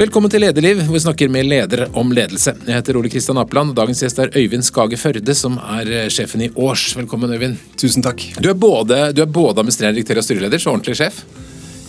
[0.00, 2.54] Velkommen til Lederliv, hvor vi snakker med ledere om ledelse.
[2.64, 6.06] Jeg heter Ole Kristian Apeland, og dagens gjest er Øyvind Skage Førde, som er eh,
[6.08, 6.86] sjefen i Års.
[6.96, 7.58] Velkommen, Øyvind.
[7.76, 8.24] Tusen takk.
[8.40, 11.18] Du er både, du er både administrerende direktør og styreleder, så ordentlig sjef.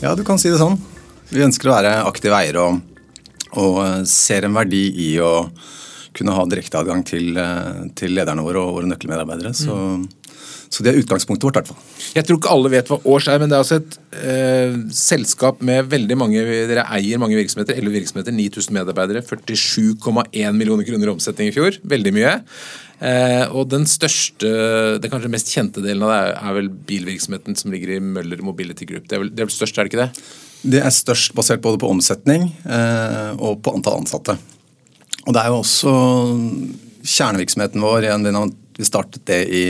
[0.01, 0.75] Ja, du kan si det sånn.
[1.31, 2.81] Vi ønsker å være aktive eiere og,
[3.63, 5.31] og eh, ser en verdi i å
[6.17, 9.53] kunne ha direkteadgang til, eh, til lederne våre og våre nøkkelmedarbeidere.
[9.55, 9.77] Så,
[10.71, 12.11] så det er utgangspunktet vårt, i hvert fall.
[12.17, 15.63] Jeg tror ikke alle vet hva Års er, men det er altså et eh, selskap
[15.63, 21.13] med veldig mange Dere eier mange virksomheter, 11 virksomheter, 9000 medarbeidere, 47,1 millioner kroner i
[21.15, 21.79] omsetning i fjor.
[21.95, 22.37] Veldig mye.
[23.01, 24.49] Eh, og den største,
[25.01, 28.43] den kanskje mest kjente delen av det er, er vel bilvirksomheten som ligger i Møller
[28.45, 29.07] Mobility Group.
[29.09, 30.25] Det er vel det er vel størst, er det ikke det?
[30.61, 34.37] Det er størst basert både på omsetning eh, og på antall ansatte.
[35.27, 35.93] Og det er jo også
[37.05, 38.07] kjernevirksomheten vår.
[38.77, 39.65] Vi startet det i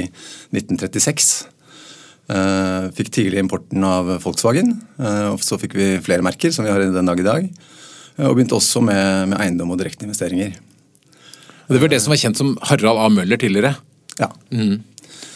[0.53, 1.31] 1936.
[2.31, 4.77] Uh, fikk tidlig importen av Volkswagen.
[5.01, 7.49] Uh, og Så fikk vi flere merker, som vi har den dag i dag.
[8.15, 10.55] Uh, og begynte også med, med eiendom og direkteinvesteringer.
[11.67, 13.09] Og Det var det som var kjent som Harald A.
[13.11, 13.76] Møller tidligere.
[14.20, 14.31] Ja.
[14.54, 14.79] Mm.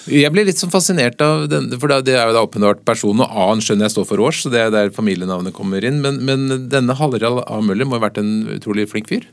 [0.05, 3.31] Jeg blir litt sånn fascinert av den, for det er jo da åpenbart person, og
[3.31, 5.97] A-en skjønner jeg står for års, så det er der familienavnet kommer inn.
[6.03, 7.59] Men, men denne Harald A.
[7.65, 9.25] Møller må ha vært en utrolig flink fyr?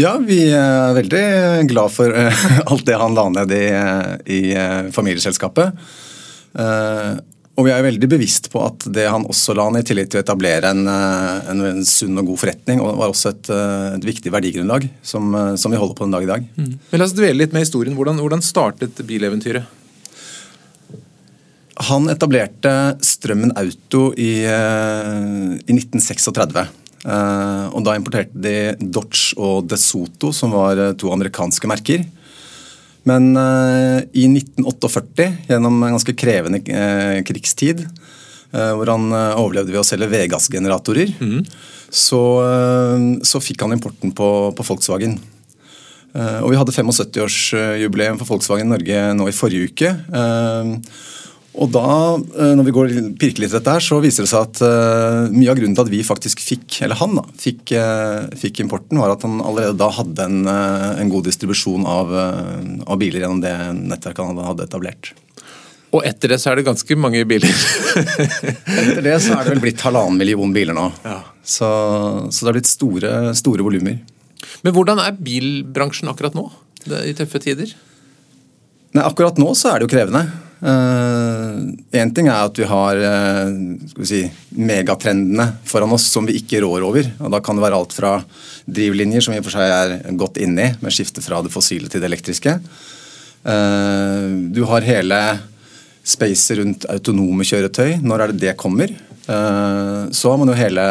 [0.00, 1.24] Ja, vi er veldig
[1.68, 2.14] glad for
[2.70, 3.66] alt det han la ned i,
[4.32, 4.40] i
[4.94, 5.76] familieselskapet.
[6.56, 7.18] Uh,
[7.60, 10.20] og vi er veldig bevisst på at det han også la ned, i tillegg til
[10.20, 13.50] å etablere en, en, en sunn og god forretning, og var også et,
[13.98, 16.46] et viktig verdigrunnlag som, som, vi holder på den dag i dag.
[16.56, 16.70] Mm.
[16.92, 17.98] Men La oss dvele litt med historien.
[17.98, 19.76] Hvordan, hvordan startet bileventyret?
[21.90, 22.72] Han etablerte
[23.04, 26.64] Strømmen Auto i, i 1936.
[27.00, 32.04] Uh, og Da importerte de Dodge og DeSoto, som var to amerikanske merker.
[33.08, 36.62] Men uh, i 1948, gjennom en ganske krevende
[37.26, 37.86] krigstid,
[38.50, 41.44] hvor han overlevde ved å selge Vegas-generatorer, mm.
[41.86, 42.18] så,
[43.22, 44.26] så, fikk han importen på,
[44.58, 45.12] på Volkswagen.
[46.16, 49.92] og Vi hadde 75-årsjubileum for Volkswagen Norge nå i forrige uke.
[51.58, 54.44] Og da, eh, når vi går pirker litt i dette her, så viser det seg
[54.46, 58.28] at uh, mye av grunnen til at vi faktisk fikk, eller han da, fikk, uh,
[58.38, 62.94] fikk importen, var at han allerede da hadde en, uh, en god distribusjon av, av,
[63.00, 65.10] biler gjennom det nettverket han hadde etablert.
[65.90, 67.50] Og etter det så er det ganske mange biler?
[68.78, 70.84] etter det så er det vel blitt halvannen million biler nå.
[71.02, 71.16] Ja.
[71.42, 71.66] Så,
[72.30, 73.98] så, det har blitt store, store volumer.
[74.62, 76.46] Men hvordan er bilbransjen akkurat nå,
[77.02, 77.74] i tøffe tider?
[78.94, 80.22] Nei, Akkurat nå så er det jo krevende.
[80.60, 83.52] Én eh, ting er at vi har uh,
[83.96, 84.18] vi si,
[84.60, 87.06] megatrendene foran oss som vi ikke rår over.
[87.16, 88.18] og Da kan det være alt fra
[88.68, 92.04] drivlinjer, som i og for seg er godt inni, med skifte fra det fossile til
[92.04, 92.58] det elektriske.
[93.40, 95.20] Uh, du har hele
[96.04, 97.96] spacet rundt autonome kjøretøy.
[98.04, 98.92] Når er det det kommer?
[99.30, 100.84] så har man jo hele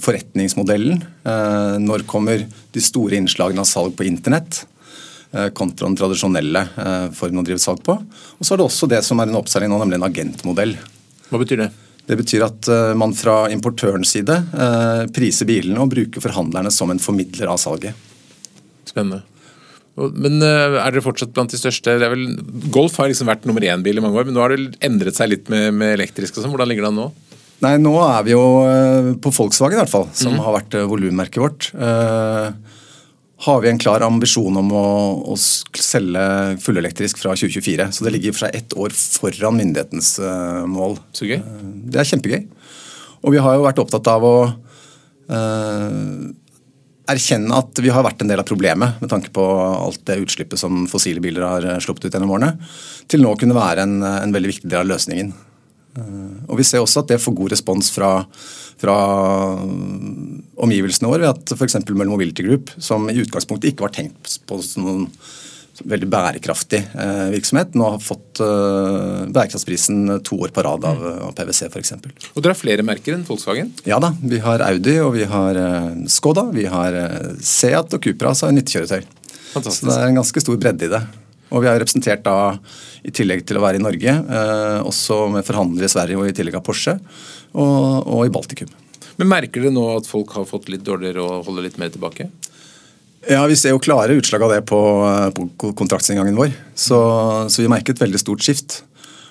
[0.00, 1.02] forretningsmodellen.
[1.84, 4.62] når kommer de store innslagene av salg på internett?
[5.32, 7.94] Eh, kontra den tradisjonelle eh, formen å drive salg på.
[7.94, 10.72] Og så er det også det som er en oppseiling nå, nemlig en agentmodell.
[11.30, 11.68] Hva betyr det?
[12.10, 14.40] Det betyr at eh, man fra importørens side
[15.14, 17.94] priser bilene og bruker forhandlerne som en formidler av salget.
[18.88, 19.22] Spennende.
[20.00, 21.94] Men er dere fortsatt blant de største?
[22.00, 22.26] Det er vel,
[22.72, 25.30] Golf har liksom vært nummer én-bil i mange år, men nå har det endret seg
[25.30, 26.54] litt med, med elektrisk og sånn.
[26.54, 27.08] Hvordan ligger det an nå?
[27.60, 28.42] Nei, Nå er vi jo
[29.20, 30.42] på Volkswagen, i hvert fall, som mm.
[30.46, 31.70] har vært volummerket vårt.
[33.40, 34.86] Uh, har vi en klar ambisjon om å,
[35.32, 36.24] å selge
[36.60, 37.86] fullelektrisk fra 2024.
[37.92, 40.98] Så det ligger for seg ett år foran myndighetens uh, mål.
[41.16, 41.38] Så gøy.
[41.40, 42.44] Uh, det er kjempegøy.
[43.24, 46.20] Og vi har jo vært opptatt av å uh,
[47.10, 50.60] erkjenne at vi har vært en del av problemet med tanke på alt det utslippet
[50.60, 52.52] som fossile biler har sluppet ut gjennom årene,
[53.10, 55.32] til nå å kunne være en, en veldig viktig del av løsningen.
[56.46, 58.12] Og Vi ser også at det får god respons fra
[58.80, 58.96] fra
[60.60, 61.78] omgivelsene våre ved at f.eks.
[61.90, 65.06] Møller Mobility Group, som i utgangspunktet ikke var tenkt på som noen
[65.80, 71.30] veldig bærekraftig eh, virksomhet, nå har fått eh, bærekraftsprisen to år på rad av, av
[71.38, 71.94] PwC f.eks.
[72.34, 73.72] Og dere har flere merker enn Volkswagen?
[73.88, 74.12] Ja da.
[74.20, 76.98] Vi har Audi, og vi har eh, Skoda, vi har
[77.40, 79.08] Seat og Cupra, altså nyttekjøretøy.
[79.56, 81.00] Så det er en ganske stor bredde i det.
[81.50, 82.54] Og vi er representert da,
[83.06, 86.36] i tillegg til å være i Norge, eh, også med forhandlere i Sverige og i
[86.36, 86.96] tillegg av Porsche
[87.54, 88.70] og, og i Baltikum.
[89.20, 92.30] Men Merker dere nå at folk har fått litt dårligere og holder litt mer tilbake?
[93.28, 94.78] Ja, Vi ser jo klare utslag av det på,
[95.36, 96.54] på kontraktsinngangen vår.
[96.72, 97.00] Så,
[97.52, 98.78] så, vi merker et veldig stort skift.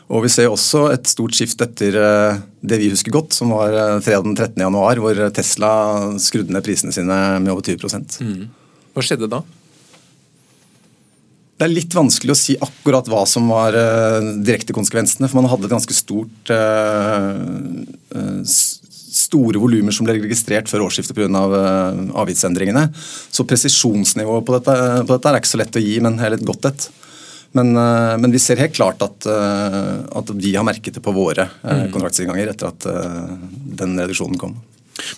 [0.09, 3.73] Og vi ser også et stort skift etter eh, det vi husker godt, som var
[3.73, 4.61] eh, fredag den 13.
[4.61, 5.71] januar, hvor Tesla
[6.21, 8.39] skrudde ned prisene sine med over 20% mm.
[8.93, 9.43] Hva skjedde da?
[11.59, 15.49] Det er litt vanskelig å si akkurat hva som var uh, direkte konsekvensene, for man
[15.51, 18.45] hadde et ganske stort uh,
[19.09, 21.27] store volumer som ble registrert før årsskiftet pga.
[21.51, 22.85] Uh, avgiftsendringene.
[22.95, 26.47] Så presisjonsnivået på dette, på dette, er ikke så lett å gi, men heller et
[26.47, 26.89] godt et.
[27.57, 31.13] Men, uh, men, vi ser helt klart at, uh, at de har merket det på
[31.15, 31.87] våre uh, mm.
[31.95, 32.89] kontraktsinnganger etter at
[33.79, 34.59] den reduksjonen kom.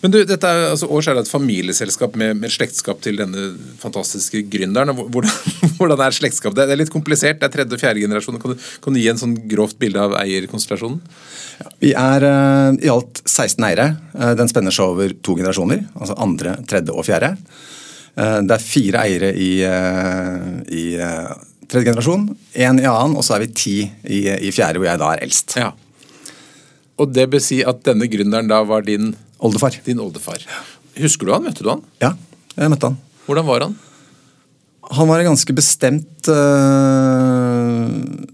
[0.02, 3.52] Men du, dette er, altså, Års er det et familieselskap med, med, slektskap til denne
[3.82, 4.94] fantastiske gründeren.
[4.98, 5.34] Hvordan,
[5.78, 6.56] hvordan er slektskap?
[6.58, 8.40] Det er litt komplisert, det er tredje og fjerde generasjon.
[8.42, 11.02] Kan du, kan du gi en sånn grovt bilde av eierkonstellasjonen?
[11.62, 13.92] Ja, vi er uh, i alt 16 eiere.
[14.16, 15.86] Uh, den spenner seg over to generasjoner.
[15.98, 17.36] Altså andre, tredje og fjerde.
[18.18, 20.86] Uh, det er fire eiere i, i
[21.72, 22.26] tredje generasjon,
[22.60, 25.24] én i annen, og så er vi ti i, i fjerde, hvor jeg da er
[25.24, 25.56] eldst.
[25.62, 25.72] Ja.
[27.02, 29.80] Og det vil si at denne gründeren da var din Oldefar.
[29.86, 30.44] Din oldefar.
[31.02, 31.48] Husker du han?
[31.48, 31.82] Møtte du han?
[32.04, 32.14] Ja,
[32.58, 33.00] jeg møtte han.
[33.26, 33.80] Hvordan var han?
[34.92, 37.86] Han var en ganske bestemt uh,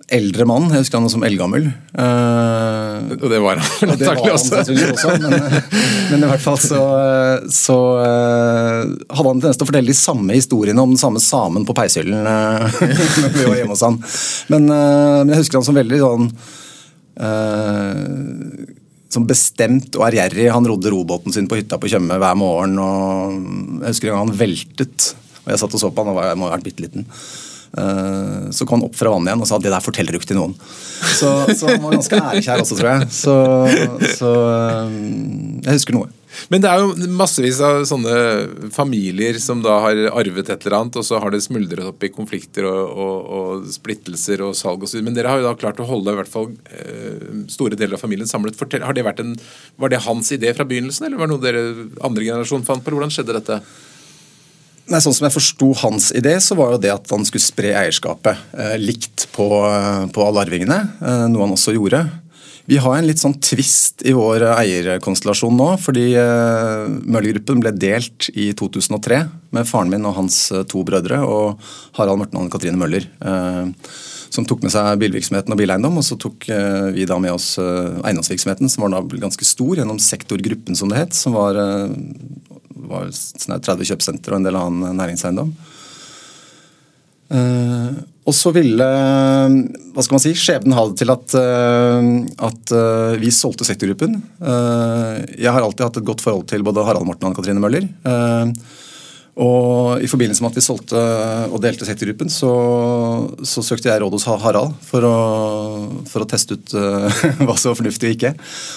[0.09, 0.71] eldre mann.
[0.73, 1.67] Jeg husker han som eldgammel.
[1.93, 4.63] Uh, og det var han antakelig også.
[4.63, 6.81] også men, men, i hvert fall så,
[7.53, 11.67] så uh, hadde han tendens til å fortelle de samme historiene om den samme samen
[11.67, 14.01] på peishyllen når vi var hjemme hos han.
[14.49, 16.31] Men, men, jeg husker han som veldig sånn
[19.13, 20.49] som bestemt og ærgjerrig.
[20.53, 22.77] Han rodde robåten sin på hytta på Tjøme hver morgen.
[22.79, 25.11] og Jeg husker en gang han veltet,
[25.45, 27.07] og jeg satt og så på han, og jeg må ha vært bitte liten.
[27.77, 30.31] Eh, så kom han opp fra vannet igjen og sa det der forteller du ikke
[30.31, 30.55] til noen.
[31.17, 33.09] Så, så han var ganske ærekjær også, tror jeg.
[33.13, 33.35] Så,
[34.17, 34.95] så eh,
[35.67, 36.11] jeg husker noe.
[36.51, 40.99] Men det er jo massevis av sånne familier som da har arvet et eller annet,
[40.99, 45.05] og så har det smuldret opp i konflikter og, og, og splittelser og salg videre.
[45.07, 48.03] Men dere har jo da klart å holde i hvert fall eh, store deler av
[48.03, 48.57] familien samlet.
[48.59, 49.35] Fortell, har det vært en,
[49.79, 51.67] var det hans idé fra begynnelsen, eller var det noe dere
[52.07, 52.95] andre generasjon fant på?
[52.97, 53.61] Hvordan skjedde dette?
[54.87, 57.73] Nei, sånn som jeg forsto hans idé, så var jo det at han skulle spre
[57.75, 60.77] eierskapet eh, likt på, eh, på alle arvingene.
[61.01, 62.05] Eh, noe han også gjorde.
[62.67, 68.27] Vi har en litt sånn tvist i vår eierkonstellasjon nå, fordi uh, Møller-gruppen ble delt
[68.35, 69.21] i 2003
[69.55, 71.63] med faren min og hans uh, to brødre og
[71.95, 73.07] Harald Morten og Katrine Møller.
[73.23, 73.71] Uh,
[74.27, 76.49] som tok med seg bilvirksomheten og bileiendom, og så tok
[76.91, 81.15] vi da med oss eiendomsvirksomheten, som var da ganske stor, gjennom sektorgruppen, som det het,
[81.15, 81.55] som var,
[82.91, 85.55] var 30 kjøpesentre og en del annen næringseiendom.
[88.27, 92.09] Og så ville hva skal man si, skjebnen ha det til at, uh,
[92.49, 94.17] at uh, vi solgte sektorgruppen.
[95.37, 97.87] jeg har alltid hatt et godt forhold til både Harald Morten og Katrine Møller.
[99.37, 101.03] og I forbindelse med at vi solgte
[101.47, 102.51] og delte sektorgruppen, så,
[103.43, 105.17] så søkte jeg råd hos Harald for å,
[106.09, 106.75] for å teste ut
[107.45, 108.33] hva som var fornuftig og ikke.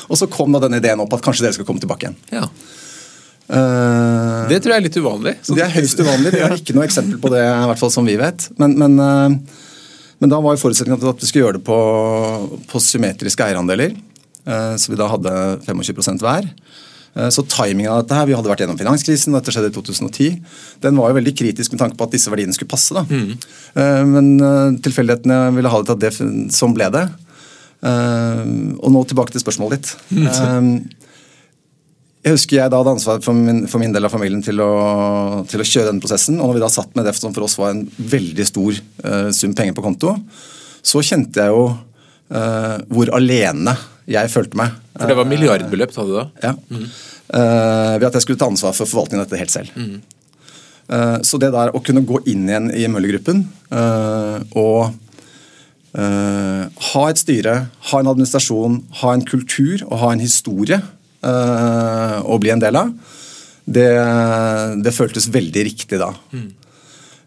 [0.08, 2.20] Og så kom da denne ideen opp at kanskje dere skal komme tilbake igjen.
[2.38, 2.46] Ja.
[3.50, 5.34] Uh, det tror jeg er litt uvanlig.
[5.42, 6.32] Så det er høyst uvanlig.
[6.36, 8.46] Vi har ikke noe eksempel på det, i hvert fall som vi vet.
[8.60, 9.64] Men, men, uh,
[10.22, 11.80] men da var jo forutsetningen at vi skulle gjøre det på,
[12.70, 13.96] på symmetriske eierandeler.
[14.46, 15.34] Uh, så vi da hadde
[15.66, 16.46] 25% hver.
[17.34, 20.36] Så timingen av dette her, Vi hadde vært gjennom finanskrisen, og dette skjedde i 2010.
[20.84, 22.94] Den var jo veldig kritisk med tanke på at disse verdiene skulle passe.
[22.94, 23.02] da.
[23.02, 24.12] Mm.
[24.12, 27.02] Men tilfeldighetene ville ha det til at det sånn ble det.
[27.82, 29.90] Og nå tilbake til spørsmålet ditt.
[30.14, 30.78] Mm.
[32.20, 34.72] Jeg husker jeg da hadde ansvar for min, for min del av familien til å,
[35.48, 36.36] til å, kjøre denne prosessen.
[36.36, 38.76] og når vi da satt med det som for oss var en veldig stor
[39.06, 40.12] uh, sum penger på konto,
[40.84, 43.72] så kjente jeg jo uh, hvor alene
[44.10, 44.76] jeg følte meg.
[44.98, 46.26] For det var milliardbeløp, sa du da?
[46.44, 46.52] Ja.
[46.68, 46.84] Mm.
[47.30, 49.76] Uh, ved at jeg skulle ta ansvar for forvaltningen av dette helt selv.
[49.76, 50.00] Mm.
[51.22, 53.44] så det der å kunne gå inn igjen i Møller-gruppen
[54.58, 54.96] og
[55.94, 57.52] ha et styre,
[57.92, 60.80] ha en administrasjon, ha en kultur og ha en historie
[61.20, 62.94] å bli en del av,
[63.70, 63.88] det,
[64.82, 66.10] det føltes veldig riktig da.
[66.32, 66.48] Mm.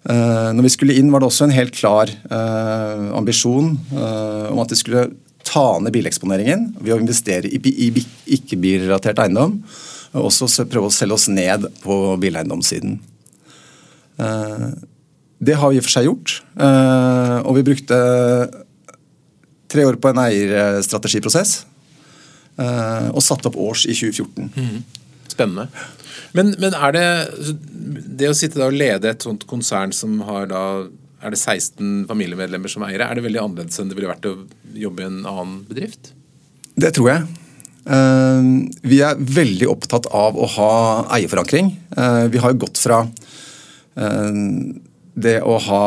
[0.04, 4.74] Uh, når vi skulle inn, var det også en helt klar uh, ambisjon om at
[4.74, 5.06] vi skulle
[5.48, 8.04] ta ned bileksponeringen ved å investere i, i, i
[8.38, 9.62] ikke-bilrelatert eiendom.
[10.14, 13.00] Og også prøve å selge oss ned på bileiendomssiden.
[15.44, 16.36] Det har vi i og for seg gjort.
[17.50, 17.98] Og vi brukte
[19.74, 21.73] tre år på en eierstrategiprosess Eh,
[22.54, 24.52] og satte opp års i 2014.
[24.54, 25.04] Mm.
[25.34, 25.68] Spennende.
[26.38, 27.08] Men, men, er det
[28.20, 30.64] det å sitte og lede et sånt konsern som har da
[31.24, 34.36] er det 16 familiemedlemmer som eiere, er det veldig annerledes enn det ville vært å
[34.76, 36.12] jobbe i en annen bedrift?
[36.76, 37.28] Det tror jeg.
[37.84, 40.74] Uh, vi er veldig opptatt av å ha
[41.16, 41.72] eierforankring.
[41.96, 43.06] Uh, vi har jo gått fra
[43.94, 45.82] det å ha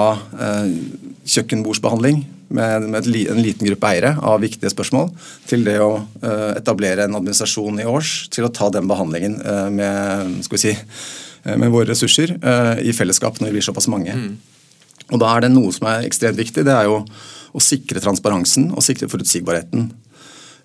[1.26, 5.10] kjøkkenbordsbehandling med, med en liten gruppe eiere av viktige spørsmål,
[5.50, 9.68] til det å uh, etablere en administrasjon i års, til å ta den behandlingen uh,
[9.72, 12.36] med, skal vi si, uh, med våre ressurser
[12.82, 14.14] i fellesskap når vi blir såpass mange.
[14.14, 14.36] Mm.
[15.14, 16.64] Og Da er det noe som er ekstremt viktig.
[16.66, 17.02] Det er jo
[17.56, 19.90] å sikre transparensen og sikre forutsigbarheten.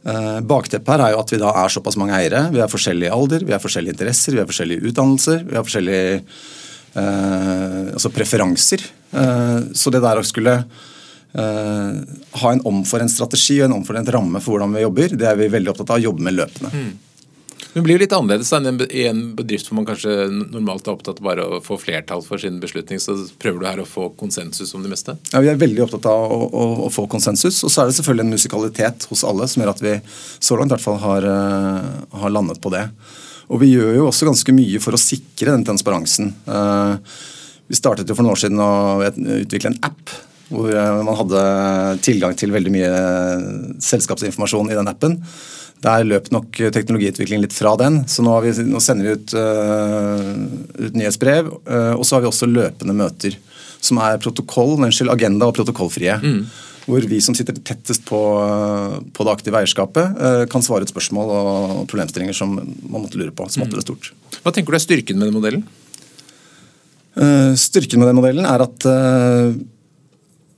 [0.02, 2.48] Eh, bakteppet her er jo at vi da er såpass mange eiere.
[2.54, 6.16] Vi har forskjellig alder, vi har forskjellige interesser, vi har forskjellige utdannelser, vi har forskjellige
[6.18, 8.88] eh, altså preferanser.
[9.14, 10.90] Eh, så det der å skulle eh,
[11.32, 15.46] ha en omforent strategi og en omforent ramme for hvordan vi jobber, det er vi
[15.54, 16.72] veldig opptatt av å jobbe med løpende.
[16.76, 16.92] Mm.
[17.74, 21.22] Det blir jo litt annerledes enn i en bedrift hvor man kanskje normalt er opptatt
[21.24, 23.00] bare å få flertall for sin beslutning.
[23.00, 25.16] Så prøver du her å få konsensus om det meste?
[25.32, 27.62] Ja, Vi er veldig opptatt av å, å, å få konsensus.
[27.64, 30.74] Og så er det selvfølgelig en musikalitet hos alle som gjør at vi så langt
[30.74, 32.84] i hvert fall har, uh, har landet på det.
[33.52, 36.34] Og vi gjør jo også ganske mye for å sikre den transparensen.
[36.50, 37.00] Uh,
[37.72, 40.12] vi startet jo for noen år siden å utvikle en app
[40.52, 41.42] hvor uh, man hadde
[42.06, 42.94] tilgang til veldig mye
[43.82, 45.18] selskapsinformasjon i den appen.
[45.82, 48.04] Der løp nok teknologiutviklingen litt fra den.
[48.10, 50.28] Så nå, vi, nå sender vi ut, uh,
[50.78, 51.50] ut nyhetsbrev.
[51.66, 53.38] Uh, og så har vi også løpende møter
[53.82, 56.20] som er protokoll, unnskyld, agenda og protokollfrie.
[56.22, 56.44] Mm.
[56.86, 58.20] Hvor vi som sitter tettest på,
[59.14, 63.34] på det aktive eierskapet, uh, kan svare ut spørsmål og, problemstillinger som man måtte lure
[63.34, 63.50] på.
[63.50, 64.14] smått eller stort.
[64.44, 65.70] Hva tenker du er styrken med den modellen?
[67.60, 68.86] styrken med den modellen er at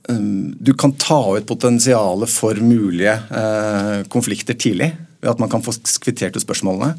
[0.04, 3.14] du kan ta ut potensialet for mulige
[4.12, 4.90] konflikter tidlig
[5.24, 5.72] ved at man kan få
[6.04, 6.92] kvittert ut spørsmålene.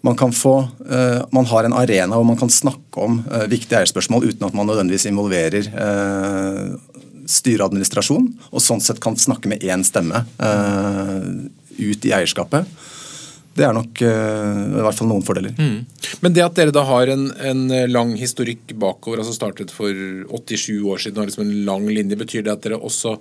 [0.00, 4.30] Man, få, uh, man, har en arena hvor man kan snakke om uh, viktige eierspørsmål
[4.30, 5.68] uten at man nødvendigvis involverer
[7.30, 10.24] styreadministrasjon, styre og og sånn sett kan snakke med én stemme
[11.76, 12.66] ut i eierskapet.
[13.56, 15.54] Det er nok i hvert fall noen fordeler.
[15.58, 15.82] Mm.
[16.22, 20.84] Men det at dere da har en, en, lang historikk bakover, altså startet for 87
[20.86, 23.16] år siden, og liksom en lang linje, betyr det at dere også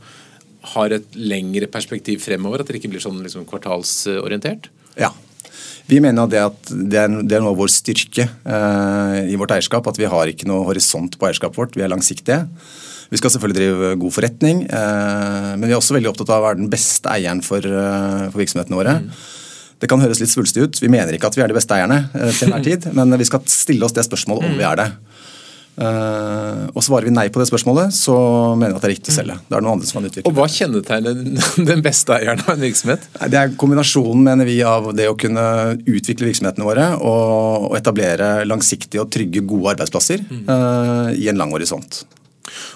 [0.76, 2.62] har et lengre perspektiv fremover?
[2.62, 4.70] At dere ikke blir sånn liksom kvartalsorientert?
[5.00, 5.12] Ja.
[5.90, 9.56] Vi mener det at det er, det er noe av vår styrke uh, i vårt
[9.56, 9.88] eierskap.
[9.90, 11.78] At vi har ikke noe horisont på eierskapet vårt.
[11.78, 12.44] Vi er langsiktige.
[13.10, 16.48] Vi skal selvfølgelig drive god forretning, uh, men vi er også veldig opptatt av å
[16.52, 19.00] være den beste eieren for, eh, for virksomhetene våre.
[19.02, 19.08] Mm.
[19.80, 20.82] Det kan høres litt svulstig ut.
[20.82, 23.28] Vi mener ikke at vi er de beste eierne, eh, til enhver tid, men vi
[23.30, 24.90] skal stille oss det spørsmålet om vi er det.
[25.80, 28.16] Uh, og Svarer vi nei på det spørsmålet, så
[28.60, 29.38] mener vi at det er riktig å selge.
[29.48, 31.22] Det er noen andre som kan utvikle Og Hva kjennetegner
[31.72, 33.06] den beste eieren av en virksomhet?
[33.32, 35.46] Det er kombinasjonen mener vi, av det å kunne
[35.80, 40.44] utvikle virksomhetene våre og, etablere langsiktige og trygge, gode arbeidsplasser mm.
[40.52, 42.02] uh, i en lang horisont.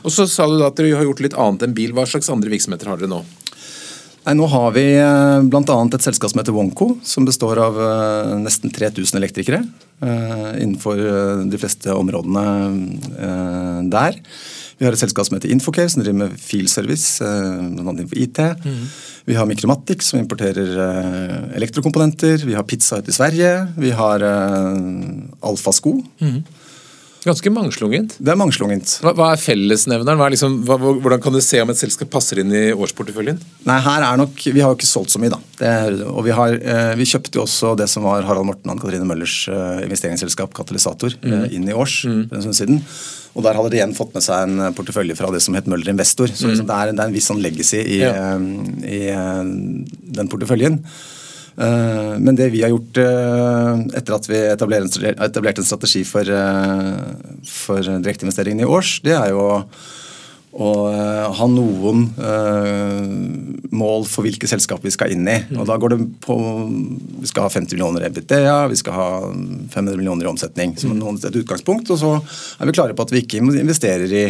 [0.08, 1.92] Og så sa du da at dere har gjort litt annet enn bil.
[1.98, 3.24] Hva slags andre virksomheter har dere nå?
[4.24, 5.80] Nei, nå har vi eh, bl.a.
[5.84, 7.80] et selskap som heter Wonko, som består av
[8.40, 9.64] nesten 3000 elektrikere.
[10.04, 12.44] Eh, innenfor eh, de fleste områdene
[13.16, 14.18] eh, der.
[14.80, 17.94] Vi har et selskap som heter Infocare, som driver med filservice, bl.a.
[17.94, 18.42] innenfor IT.
[18.66, 18.82] Mm.
[19.30, 20.74] Vi har Mikromatic, som importerer
[21.56, 22.42] elektrokomponenter.
[22.44, 23.52] Vi har Pizza ute i Sverige.
[23.80, 25.94] Vi har Alfa Sko.
[26.20, 26.42] Mm.
[27.24, 28.18] Ganske mangslungent.
[28.20, 28.98] Det er mangslungent.
[29.04, 30.20] Hva, hva er fellesnevneren?
[30.34, 33.40] Liksom, hva, hvordan kan du se om et selskap passer inn i årsporteføljen?
[33.70, 35.40] Nei, her er nok, Vi har jo ikke solgt så mye, da.
[35.60, 35.72] Det,
[36.10, 39.08] og vi, har, eh, vi, kjøpte jo også det som var Harald Morten og Ann-Katrine
[39.08, 41.34] Møllers eh, investeringsselskap Katalysator mm.
[41.40, 42.22] eh, inn i års mm.
[42.28, 42.84] for en stund siden.
[43.34, 45.94] Og der hadde de igjen fått med seg en portefølje fra det som het Møller
[45.96, 46.28] Investor.
[46.28, 46.72] Så liksom, mm.
[46.74, 48.36] det, er, det, er, en viss sånn legacy i, ja.
[48.84, 49.02] I,
[50.20, 50.82] den porteføljen.
[51.58, 57.44] Eh, men det vi har gjort eh, etter at vi etablerte en strategi for, eh,
[57.46, 59.46] for direkteinvesteringene i års, det er jo
[60.54, 60.72] å
[61.34, 62.04] ha noen
[63.74, 65.40] mål for hvilke selskap vi skal inn i.
[65.58, 66.36] Og da går det på
[67.24, 71.18] Vi skal ha 50 millioner EBITDA, vi skal ha 500 millioner i omsetning som noen,
[71.18, 71.90] et utgangspunkt.
[71.90, 74.28] Og så er vi klare på at vi ikke investerer i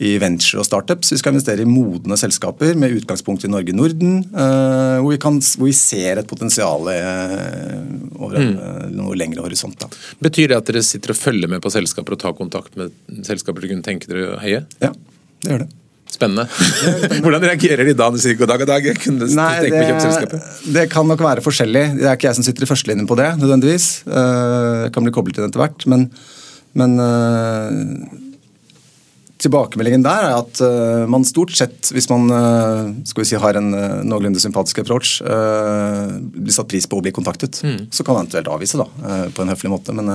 [0.00, 1.12] i venture og startups.
[1.12, 6.22] Vi skal investere i modne selskaper med utgangspunkt i Norge-Norden, uh, hvor, hvor, vi ser
[6.22, 7.76] et potensial uh,
[8.16, 8.92] over en mm.
[8.96, 9.76] noe lengre horisont.
[9.82, 9.90] Da.
[10.24, 12.94] Betyr det at dere sitter og følger med på selskaper og tar kontakt med
[13.26, 14.64] selskaper dere kunne tenke dere å heie?
[14.80, 14.94] Ja,
[15.42, 15.70] det gjør det.
[16.12, 16.44] Spennende.
[17.24, 18.88] Hvordan reagerer de da når du sier god dag og dag?
[18.90, 20.40] Jeg kunne Nei, tenke det, å.
[20.74, 21.86] Det kan nok være forskjellig.
[22.00, 23.86] Det er ikke jeg som sitter i førstelinjen på det, nødvendigvis.
[24.04, 25.86] Jeg kan bli koblet inn etter hvert.
[25.88, 26.10] Men,
[26.76, 27.00] men
[29.42, 33.58] Tilbakemeldingen der er at uh, man stort sett, hvis man uh, skal vi si, har
[33.58, 37.58] en uh, noenlunde sympatisk approach, blir satt pris på å bli kontaktet.
[37.66, 37.88] Mm.
[37.90, 38.86] Så kan man eventuelt avvise da,
[39.34, 40.10] på en høflig måte, men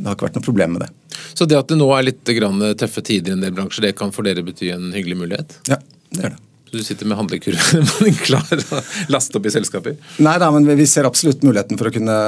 [0.00, 0.90] det har ikke vært noe problem med det.
[1.36, 4.14] Så det at det nå er litt tøffe tider i en del bransjer, det kan
[4.14, 5.58] for dere bety en hyggelig mulighet?
[5.70, 5.80] Ja,
[6.10, 6.46] det gjør det.
[6.70, 8.80] Så du sitter med handlekurven klar å
[9.10, 9.96] laste opp i selskaper?
[10.22, 12.18] Nei da, men vi ser absolutt muligheten for å kunne,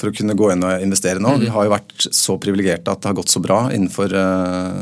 [0.00, 1.34] for å kunne gå inn og investere nå.
[1.36, 1.44] Mm.
[1.44, 4.80] Vi har jo vært så privilegerte at det har gått så bra innenfor uh,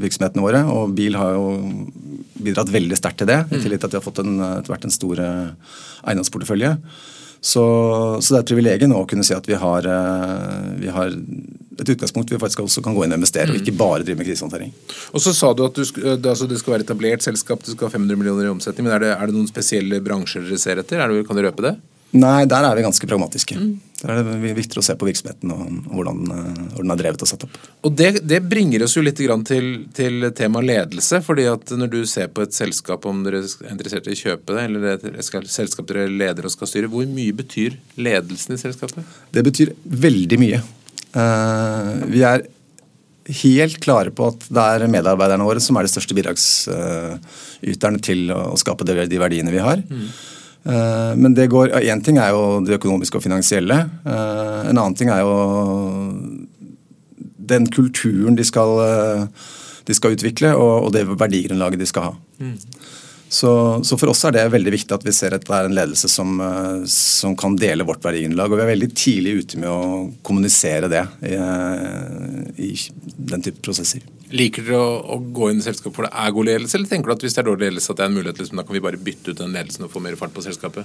[0.00, 0.64] virksomhetene våre.
[0.72, 1.52] Og bil har jo
[2.38, 4.72] bidratt veldig sterkt til det, i tillit tillegg til at vi har fått en, etter
[4.72, 5.76] hvert en stor uh,
[6.08, 6.72] eiendomsportefølje.
[7.40, 7.62] Så,
[8.20, 11.12] så, det er et privilegium å kunne si at vi har, uh, vi har
[11.78, 14.26] et utgangspunkt vi faktisk også kan gå inn og investere, og ikke bare drive med
[14.26, 14.72] krisehåndtering.
[15.14, 15.84] Og så sa du at du,
[16.16, 18.88] altså det skal være etablert selskap, du skal ha 500 millioner i omsetning.
[18.88, 21.04] Men er det, er det noen spesielle bransjer dere ser etter?
[21.06, 21.76] Det, kan du røpe det?
[22.16, 23.58] Nei, der er vi ganske pragmatiske.
[23.60, 23.72] Mm.
[23.98, 27.28] Der er det viktigere å se på virksomheten og, hvordan, hvordan den er drevet og
[27.28, 27.56] satt opp.
[27.84, 31.20] Og Det, det bringer oss jo litt til, til tema ledelse.
[31.26, 34.54] fordi at Når du ser på et selskap, om dere er interessert i å kjøpe
[34.54, 39.04] det, eller et selskap dere leder og skal styre, hvor mye betyr ledelsen i selskapet?
[39.34, 40.62] Det betyr veldig mye.
[41.12, 42.46] Uh, vi er
[43.42, 48.56] helt klare på at det er medarbeiderne våre som er de største bidragsyterne til å
[48.60, 49.82] skape de verdiene vi har.
[49.84, 50.08] Mm.
[50.68, 53.78] Eh, men det går, én ting er jo det økonomiske og finansielle.
[54.04, 55.36] Eh, en annen ting er jo
[57.48, 59.48] den kulturen de skal, eh,
[59.88, 62.14] de skal utvikle, og, det verdigrunnlaget de skal ha.
[62.42, 62.56] Mm.
[63.28, 63.50] Så,
[63.84, 66.08] så, for oss er det veldig viktig at vi ser at det er en ledelse
[66.08, 66.38] som,
[66.88, 68.48] som kan dele vårt verdigrunnlag.
[68.48, 71.36] Og vi er veldig tidlig ute med å kommunisere det i,
[72.64, 72.70] i
[73.28, 74.00] den type prosesser.
[74.34, 77.08] Liker dere å, å, gå inn i selskap hvor det er god ledelse, eller tenker
[77.08, 78.76] du at hvis det er dårlig ledelse, at det er en mulighet, liksom, da kan
[78.76, 80.84] vi bare bytte ut den ledelsen og få mer fart på selskapet?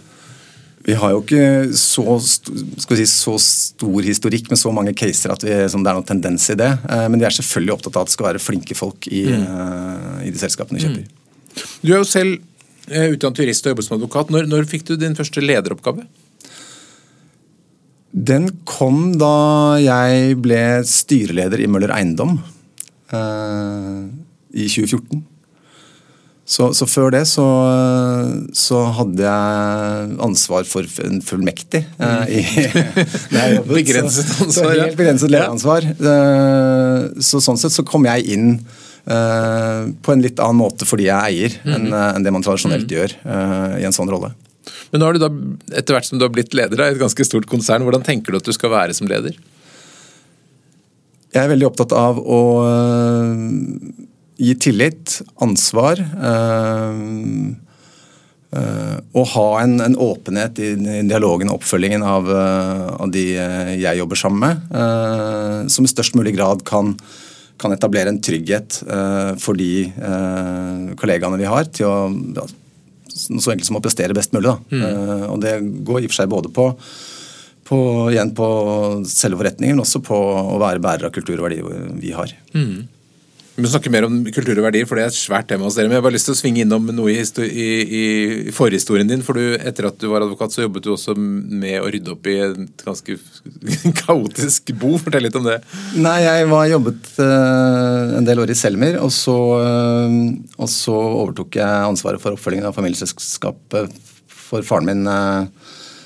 [0.83, 5.53] Vi har jo ikke så, si, så, stor historikk med så mange caser at vi,
[5.53, 6.71] det er noen tendens i det.
[6.91, 9.45] Eh, men vi er selvfølgelig opptatt av at det skal være flinke folk i, mm.
[9.47, 11.05] uh, i de selskapene vi kjøper.
[11.05, 11.61] Mm.
[11.85, 12.35] Du er jo selv
[12.91, 14.35] uh, utdannet jurist og jobber som advokat.
[14.35, 16.03] Når, når fikk du din første lederoppgave?
[18.13, 19.35] Den kom da
[19.81, 22.41] jeg ble styreleder i Møller Eiendom.
[23.13, 24.01] Eh,
[24.53, 25.23] i 2014.
[26.45, 27.43] Så, så, før det så,
[28.57, 31.85] så, hadde jeg ansvar for en fullmektig.
[32.03, 32.41] Eh, i,
[33.55, 34.49] jobbet, begrenset ansvar.
[34.51, 35.87] Så, så helt begrenset lederansvar.
[36.01, 41.07] Uh, så sånn sett så kom jeg inn uh, på en litt annen måte fordi
[41.07, 41.73] jeg er eier, mm.
[41.77, 42.93] enn en det man tradisjonelt mm.
[42.97, 43.17] gjør
[43.79, 44.33] i en sånn rolle.
[44.91, 45.31] Men nå har du da,
[45.79, 48.41] etter hvert som du har blitt leder av et ganske stort konsern, hvordan tenker du
[48.41, 49.39] at du skal være som leder?
[51.33, 53.33] Jeg er veldig opptatt av å uh,
[54.37, 55.97] gi tillit, ansvar.
[56.13, 57.53] Uh,
[58.53, 60.73] uh, og ha en, en, åpenhet i,
[61.09, 66.61] dialogen og oppfølgingen av, av, de jeg jobber sammen med, som i størst mulig grad
[66.67, 66.93] kan,
[67.61, 68.79] kan etablere en trygghet
[69.41, 69.89] for de
[70.97, 71.95] kollegaene vi har, til å
[72.37, 72.45] ja,
[73.13, 74.53] så enkelt som å prestere best mulig.
[74.73, 75.27] Mm.
[75.29, 76.71] og Det går i og for seg både på
[77.67, 77.79] på,
[78.11, 78.47] igjen på
[79.09, 82.33] selve forretningen, men også på å være bærer av kultur og verdier vi har.
[82.55, 82.89] Mm.
[83.53, 85.75] Vi må snakke mer om kultur og verdier, for det er et svært tema hos
[85.77, 85.85] dere.
[85.85, 87.67] Men jeg har bare lyst til å svinge innom noe i, i,
[87.99, 89.21] i forhistorien din.
[89.21, 92.29] For du, etter at du var advokat, så jobbet du også med å rydde opp
[92.31, 93.19] i et ganske
[94.01, 94.95] kaotisk bo.
[95.03, 95.59] Fortell litt om det.
[96.01, 100.17] Nei, jeg var jobbet uh, en del år i Selmer, og så, uh,
[100.57, 104.01] og så overtok jeg ansvaret for oppfølgingen av familieselskapet
[104.33, 105.05] for faren min.
[105.05, 105.62] Uh,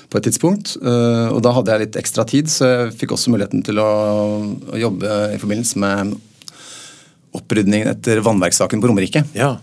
[0.08, 0.76] på et tidspunkt.
[0.80, 3.90] Eh, og da hadde jeg litt ekstra tid, så jeg fikk også muligheten til å,
[4.72, 6.16] å jobbe i forbindelse med
[7.36, 9.22] opprydningen etter vannverkssaken på Romerike.
[9.36, 9.58] Ja.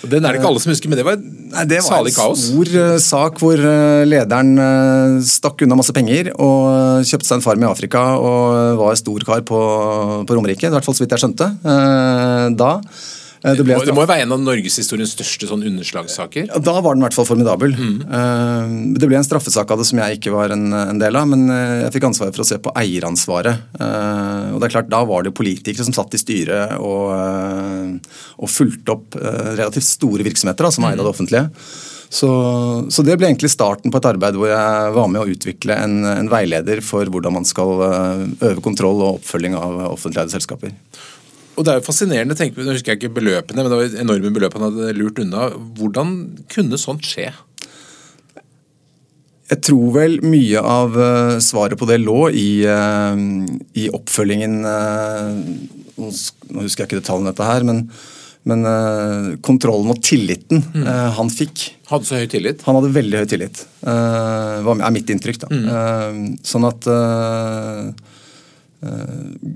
[0.00, 2.14] Og Den er det ikke alle som husker, men det var, Nei, det var salig
[2.16, 2.46] kaos.
[2.48, 7.28] Det var en stor uh, sak hvor uh, lederen stakk unna masse penger og kjøpte
[7.28, 9.60] seg en farm i Afrika og var stor kar på,
[10.24, 10.64] på Romerike.
[10.64, 11.52] I hvert fall så vidt jeg skjønte
[12.56, 12.72] da.
[13.40, 16.50] Eh, det, det, må jo være en av norgeshistoriens største sånn underslagssaker?
[16.60, 17.72] Da var den i hvert fall formidabel.
[17.72, 18.96] Mm.
[19.00, 21.46] Det ble en straffesak av det som jeg ikke var en, en, del av, men
[21.54, 23.68] eh, jeg fikk ansvaret for å se på eieransvaret.
[23.80, 27.14] Og det er klart, Da var det politikere som satt i styret og,
[28.36, 31.46] og fulgte opp relativt store virksomheter da, som eide av det offentlige.
[32.10, 32.28] Så,
[32.90, 36.00] så, det ble egentlig starten på et arbeid hvor jeg var med å utvikle en,
[36.10, 40.74] en veileder for hvordan man skal øve kontroll og oppfølging av offentlig eide selskaper.
[41.60, 44.32] Og det er jo fascinerende, tenker, Nå husker jeg ikke beløpene, men det var enorme
[44.32, 45.50] beløp han hadde lurt unna.
[45.76, 46.14] Hvordan
[46.48, 47.28] kunne sånt skje?
[49.50, 53.18] Jeg tror vel mye av uh, svaret på det lå i, uh,
[53.76, 55.40] i oppfølgingen uh,
[56.00, 57.82] Nå husker jeg ikke detaljene dette her, men,
[58.48, 58.64] men
[59.44, 60.86] kontrollen og tilliten mm.
[61.18, 61.66] han fikk.
[61.90, 62.62] Hadde så høy tillit?
[62.64, 63.60] Han hadde veldig høy tillit.
[63.84, 65.42] Det er mitt inntrykk.
[65.42, 65.50] da.
[65.52, 66.38] Mm.
[66.40, 67.92] sånn at Eh,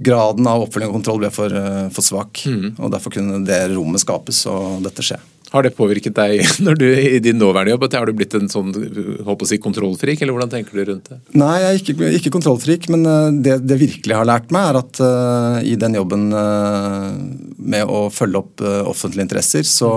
[0.04, 2.44] graden av oppfølging og kontroll ble for, eh, for svak.
[2.44, 2.74] Mm.
[2.78, 5.20] og Derfor kunne det rommet skapes og dette skje.
[5.54, 7.86] Har det påvirket deg når du i din nåværende jobb?
[7.94, 11.20] Har du blitt en sånn håper å si, kontrollfrik, eller hvordan tenker du rundt det?
[11.38, 14.80] Nei, jeg er ikke, ikke kontrollfrik, men eh, det, det virkelig har lært meg, er
[14.82, 17.12] at uh, i den jobben uh,
[17.58, 19.92] med å følge opp uh, offentlige interesser, så,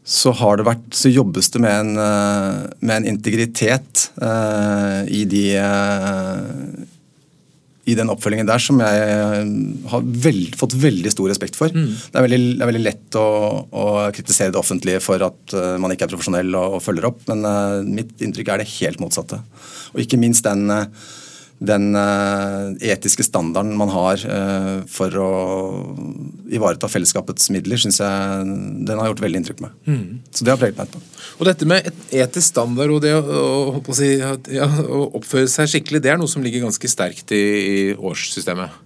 [0.00, 1.92] så, har det vært, så jobbes det med en,
[2.80, 4.08] med en integritet
[5.08, 5.44] i de
[7.84, 9.48] i den oppfølgingen der som jeg eh,
[9.92, 11.72] har veld, fått veldig stor respekt for.
[11.74, 11.90] Mm.
[11.92, 13.26] Det, er veldig, det, er veldig, lett å,
[13.68, 17.20] å, kritisere det offentlige for at uh, man ikke er profesjonell og, og følger opp,
[17.28, 19.42] men uh, mitt inntrykk er det helt motsatte.
[19.92, 21.12] Og ikke minst den, uh,
[21.64, 21.94] den
[22.82, 24.20] etiske standarden man har
[24.90, 25.28] for å
[26.52, 28.48] ivareta fellesskapets midler, syns jeg
[28.84, 29.78] den har gjort veldig inntrykk på meg.
[29.86, 30.04] Mm.
[30.34, 31.22] Så det har preget meg etterpå.
[31.38, 35.70] Og dette med etisk standard og det å, å, å, si, ja, å, oppføre seg
[35.72, 38.82] skikkelig, det er noe som ligger ganske sterkt i, i årssystemet?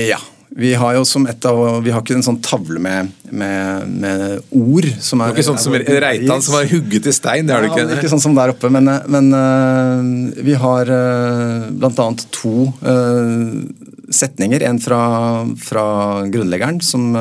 [0.00, 0.20] Ja.
[0.58, 4.24] Vi har jo som et av, vi har ikke en sånn tavle med, med, med
[4.50, 7.46] ord som er Det er ikke sånn som Reitan som var hugget i stein?
[7.46, 8.00] det har ja, du ikke?
[8.00, 12.08] Ikke sånn som der oppe, men, men uh, vi har uh, bl.a.
[12.34, 12.72] to
[14.10, 14.66] setninger.
[14.66, 15.00] En fra,
[15.62, 15.86] fra
[16.26, 17.12] grunnleggeren som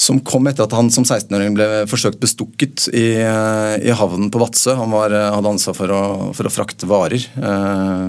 [0.00, 4.72] som kom etter at han som 16-åring ble forsøkt bestukket i, i havnen på Vadsø.
[4.78, 6.02] Han var, hadde ansvar for å,
[6.36, 8.06] for å frakte varer eh,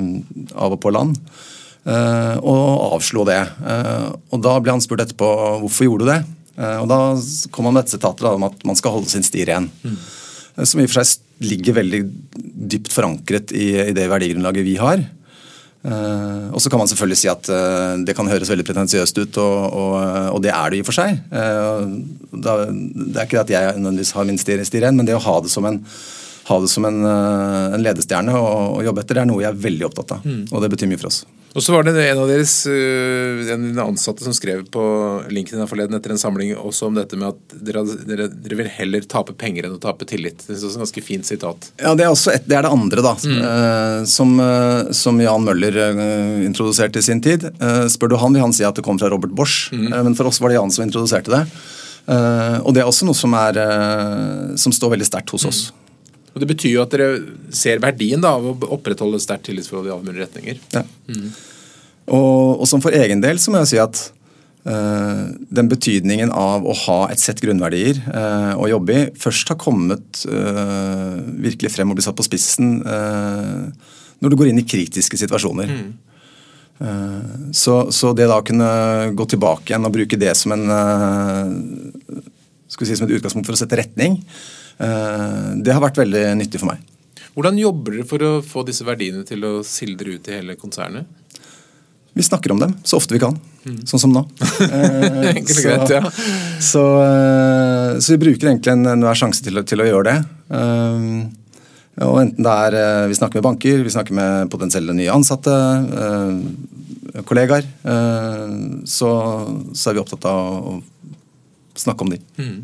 [0.56, 1.20] av og på land.
[1.82, 3.42] Eh, og avslo det.
[3.42, 5.30] Eh, og Da ble han spurt etterpå
[5.64, 6.20] hvorfor gjorde du det.
[6.62, 7.00] Eh, og Da
[7.54, 9.70] kom han med et sitat om at man skal holde sin sti ren.
[9.84, 9.98] Mm.
[10.62, 12.04] Som i og for seg ligger veldig
[12.70, 15.02] dypt forankret i, i det verdigrunnlaget vi har.
[15.82, 19.38] Uh, og så kan man selvfølgelig si at uh, det kan høres veldig pretensiøst ut,
[19.42, 19.96] og, og,
[20.36, 21.18] og, det er det i og for seg.
[21.34, 21.88] Uh,
[22.30, 25.24] da, det er ikke det at jeg nødvendigvis har min sti ren, men det å
[25.26, 25.80] ha det som en
[26.52, 29.62] ha det som en, eh, en ledestjerne og, jobbe etter, det er noe jeg er
[29.68, 30.26] veldig opptatt av.
[30.26, 30.44] Mm.
[30.52, 31.24] Og det betyr mye for oss.
[31.52, 34.84] Og så var det en av deres eh, en ansatte som skrev på
[35.36, 39.04] linken forleden etter en samling også om dette med at dere, dere, dere vil heller
[39.04, 40.46] tape penger enn å tape tillit.
[40.48, 41.68] Det er et ganske fint sitat.
[41.76, 43.14] Ja, Det er, også et, det, er det andre, da.
[43.20, 43.42] Mm.
[43.44, 44.32] Uh, som,
[44.96, 45.76] som, Jan Møller
[46.46, 47.44] introduserte i sin tid.
[47.92, 49.68] spør du han, vil han si at det kom fra Robert Bosch.
[49.76, 49.92] Mm.
[50.08, 51.44] men for oss var det Jan som introduserte det.
[52.64, 53.60] og det er også noe som, er,
[54.58, 55.64] som står veldig sterkt hos oss.
[55.70, 55.91] Mm.
[56.32, 57.10] Og Det betyr jo at dere
[57.56, 60.62] ser verdien da, av å opprettholde sterkt tillitsforhold i alle mulige retninger.
[60.72, 60.84] Ja.
[61.12, 61.30] Mm.
[62.12, 64.00] Og, og, som for egen del så må jeg si at
[64.68, 69.60] øh, den betydningen av å ha et sett grunnverdier øh, å jobbe i, først har
[69.62, 75.18] kommet øh, virkelig frem og blitt satt på spissen når du går inn i kritiske
[75.18, 75.72] situasjoner.
[75.72, 75.92] Mm.
[77.54, 78.68] Så, så, det da å kunne
[79.18, 80.64] gå tilbake igjen og bruke det som en
[82.72, 84.18] skal vi si, som et utgangspunkt for å sette retning,
[84.82, 86.82] det har vært veldig nyttig for meg.
[87.36, 91.08] Hvordan jobber dere for å få disse verdiene til å sildre ut i hele konsernet?
[92.14, 93.84] Vi snakker om dem så ofte vi kan, mm.
[93.88, 94.26] sånn som nå.
[95.32, 96.02] Enkelt og greit, ja.
[96.60, 100.18] Så, eh, så, vi bruker egentlig enhver sjanse til, til, å gjøre det.
[100.58, 105.54] Eh, og enten det er vi snakker med banker, vi snakker med potensielle nye ansatte,
[107.28, 107.68] kollegaer,
[108.88, 109.10] så,
[109.76, 110.78] så, er vi opptatt av å
[111.78, 112.22] snakke om de.
[112.40, 112.56] Mm.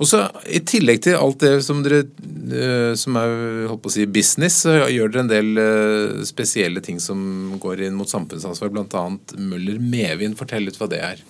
[0.00, 3.94] Og så I tillegg til alt det som dere eh, som er holdt på å
[3.94, 8.72] si, business, så gjør dere en del eh, spesielle ting som går inn mot samfunnsansvar,
[8.74, 9.06] bl.a.
[9.38, 10.36] Møller-Mevin.
[10.38, 11.24] Fortell litt hva det er.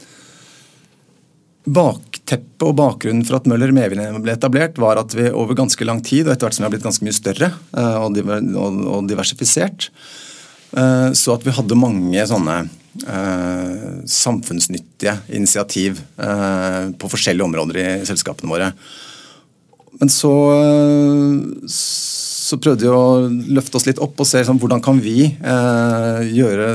[1.62, 6.26] Bakteppet og bakgrunnen for at Møller-Mevin ble etablert, var at vi over ganske lang tid,
[6.26, 9.90] og etter hvert som vi har blitt ganske mye større eh, og diversifisert,
[10.72, 12.54] så at vi hadde mange sånne
[13.06, 18.72] eh, samfunnsnyttige initiativ eh, på forskjellige områder i selskapene våre.
[20.00, 24.82] Men så, eh, så prøvde vi å løfte oss litt opp og se sånn, hvordan
[24.84, 26.70] kan vi eh, gjøre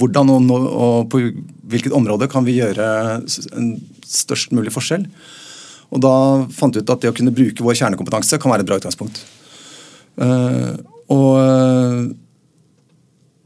[0.00, 1.22] Hvordan og, og, på
[1.70, 2.88] hvilket område kan vi gjøre
[3.56, 3.74] en
[4.06, 5.06] størst mulig forskjell?
[5.90, 6.14] Og da
[6.54, 9.22] fant vi ut at det å kunne bruke vår kjernekompetanse kan være et bra utgangspunkt.
[10.20, 10.78] Uh,
[11.10, 12.12] og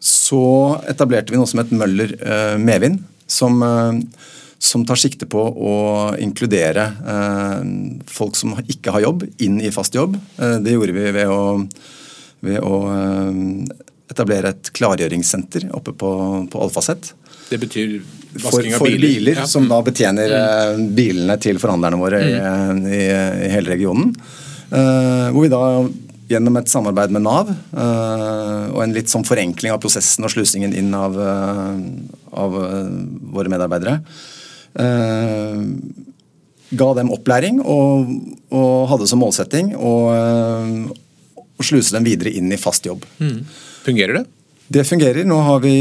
[0.05, 0.45] så
[0.85, 3.01] etablerte vi noe som het Møller eh, medvind.
[3.27, 4.27] Som, eh,
[4.61, 5.77] som, tar sikte på å
[6.21, 7.63] inkludere eh,
[8.13, 10.19] folk som ikke har jobb, inn i fast jobb.
[10.37, 11.41] Eh, det gjorde vi ved å,
[12.45, 13.41] ved å eh,
[14.13, 16.13] etablere et klargjøringssenter oppe på,
[16.53, 17.15] på Alfaset.
[17.49, 17.97] Det betyr
[18.45, 19.01] vasking av biler?
[19.01, 19.49] For biler, ja.
[19.49, 20.45] som da betjener mm.
[20.45, 22.85] Eh, bilene til forhandlerne våre mm.
[22.85, 23.05] i, i,
[23.49, 24.13] i, hele regionen.
[24.69, 25.65] hvor vi da
[26.35, 30.75] gjennom et samarbeid med Nav uh, og en litt sånn forenkling av prosessen og slusingen
[30.77, 31.77] inn av, uh,
[32.45, 32.91] av uh,
[33.35, 34.01] våre medarbeidere.
[36.75, 38.09] ga dem opplæring og,
[38.51, 39.93] og, hadde som målsetting å,
[41.39, 43.05] å sluse dem videre inn i fast jobb.
[43.23, 43.45] Mm.
[43.85, 44.25] Fungerer det?
[44.75, 45.23] Det fungerer.
[45.29, 45.77] Nå har vi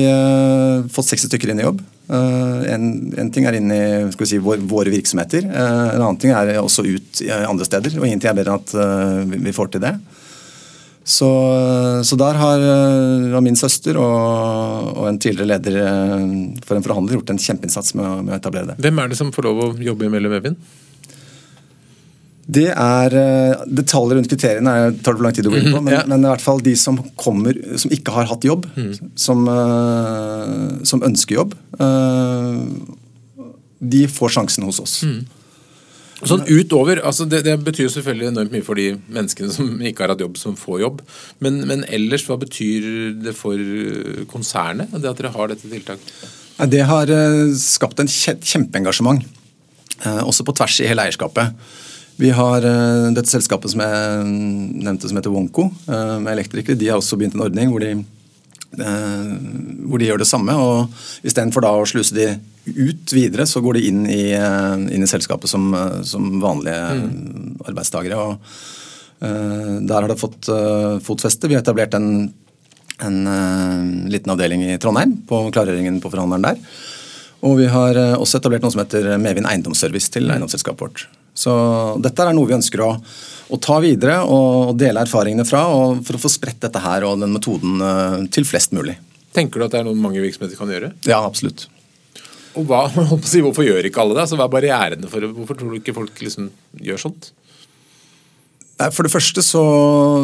[0.94, 1.82] fått 60 stykker inn i jobb.
[2.14, 2.86] En,
[3.18, 3.82] en, ting er inn i
[4.30, 5.48] si, vår, våre virksomheter.
[5.48, 7.98] en annen ting er også ut andre steder.
[7.98, 9.96] og Ingenting er bedre enn at vi får til det.
[11.04, 11.30] Så,
[12.08, 12.62] så der har,
[13.34, 16.30] har, min søster og, og, en tidligere leder eh,
[16.64, 18.78] for en forhandler gjort en kjempeinnsats med, med, å etablere det.
[18.86, 20.56] Hvem er det som får lov å jobbe i Mellom Evin?
[22.44, 25.70] Det er eh, Detaljer rundt kriteriene jeg tar det for lang tid å gå inn
[25.74, 26.08] på, mhm, men, ja.
[26.08, 29.14] men, i hvert fall de som kommer som ikke har hatt jobb, mm.
[29.20, 29.44] som,
[30.88, 31.56] som, ønsker jobb,
[33.84, 35.02] de får sjansen hos oss.
[35.04, 35.24] Mm.
[36.28, 40.14] Sånn utover, altså det, det, betyr selvfølgelig enormt mye for de menneskene som ikke har
[40.14, 41.02] hatt jobb, som får jobb.
[41.44, 42.88] Men, men ellers, hva betyr
[43.24, 43.60] det for
[44.32, 46.16] konsernet, det at dere har dette tiltaket?
[46.70, 49.24] Det har eh, skapt en kjempeengasjement,
[50.06, 51.58] eh, også på tvers i hele eierskapet.
[52.22, 56.78] Vi har eh, dette selskapet som jeg nevnte som heter Wonko, med elektrikere.
[56.80, 57.96] De har også begynt en ordning hvor de,
[58.74, 60.56] hvor de gjør det samme.
[60.58, 62.30] og Istedenfor å sluse de
[62.74, 65.68] ut videre, så går de inn i, inn i selskapet som,
[66.08, 67.60] som vanlige mm.
[67.70, 68.18] arbeidstakere.
[68.18, 70.50] og Der har det fått
[71.06, 71.52] fotfeste.
[71.52, 72.32] Vi har etablert en
[73.02, 76.80] en uh, liten avdeling i Trondheim, på klargjøringen på forhandleren der.
[77.44, 81.06] Og vi har uh, også etablert noe som heter Mevin eiendomsservice til eiendomsselskapet vårt.
[81.34, 81.54] Så
[82.04, 82.92] dette er noe vi ønsker å,
[83.54, 85.62] å ta videre og, dele erfaringene fra,
[86.06, 88.98] for å få spredt dette her og den metoden uh, til flest mulig.
[89.34, 90.92] Tenker du at det er noe mange virksomheter kan gjøre?
[91.10, 91.68] Ja, absolutt.
[92.58, 94.26] Og hva, Hvorfor gjør ikke alle det?
[94.26, 96.50] Altså, hva er barrierene for Hvorfor tror du ikke folk liksom
[96.82, 97.32] gjør sånt?
[98.92, 99.64] For det første så,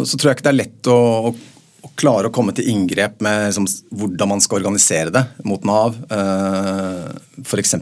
[0.10, 0.98] så, tror jeg ikke det er lett å,
[1.30, 3.68] å klare å komme til inngrep med liksom,
[4.02, 7.06] hvordan man skal organisere det mot Nav, eh,
[7.46, 7.76] f.eks.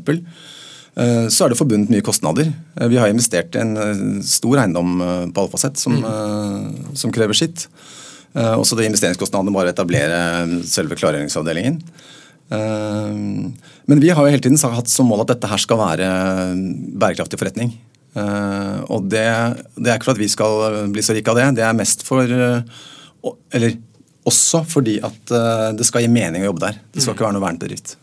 [0.97, 2.49] Eh, så er det forbundet mye kostnader.
[2.77, 4.97] Eh, vi har investert i en stor eiendom
[5.33, 6.93] på Alfaset som, mm.
[6.97, 7.67] som krever sitt.
[8.37, 10.17] Også det investeringskostnadene bare å etablere
[10.69, 11.79] selve klargjøringsavdelingen.
[12.51, 16.09] Men vi har jo hele tiden hatt som mål at dette her skal være
[17.01, 17.71] bærekraftig forretning.
[18.13, 19.25] Og det,
[19.79, 22.05] det er ikke for at vi skal bli så rike av det, det er mest
[22.05, 23.79] for Eller
[24.27, 26.81] også fordi at eh, det skal gi mening å jobbe der.
[26.91, 27.17] Det skal mm.
[27.17, 27.95] ikke være noe vernebedrift.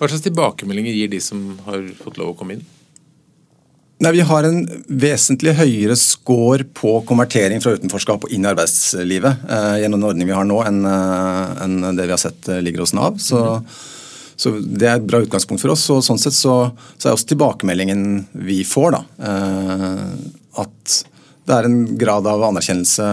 [0.00, 2.62] Hva slags tilbakemeldinger gir de som har fått lov å komme inn?
[4.00, 9.44] Nei, Vi har en vesentlig høyere score på konvertering fra utenforskap og inn i arbeidslivet
[9.44, 12.62] eh, gjennom den ordningen vi har nå, enn eh, en det vi har sett eh,
[12.64, 13.20] ligger hos Nav.
[13.20, 13.68] Så, mm.
[14.40, 15.84] så, Det er et bra utgangspunkt for oss.
[15.92, 16.56] og Sånn sett så,
[16.96, 20.02] så er også tilbakemeldingen vi får, da, eh,
[20.64, 21.00] at
[21.50, 23.04] det er en grad av anerkjennelse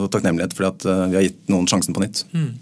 [0.00, 2.24] og takknemlighet fordi at eh, vi har gitt noen sjansen på nytt.
[2.32, 2.52] Mm.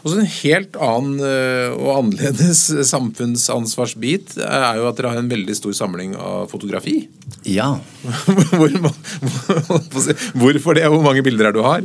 [0.00, 2.62] Og så En helt annen eh, og annerledes
[2.92, 7.02] samfunnsansvarsbit er jo at dere har en veldig stor samling av fotografi.
[7.48, 7.72] Ja.
[8.56, 8.70] Hvor,
[10.40, 11.84] hvorfor det, og hvor mange bilder er det du har?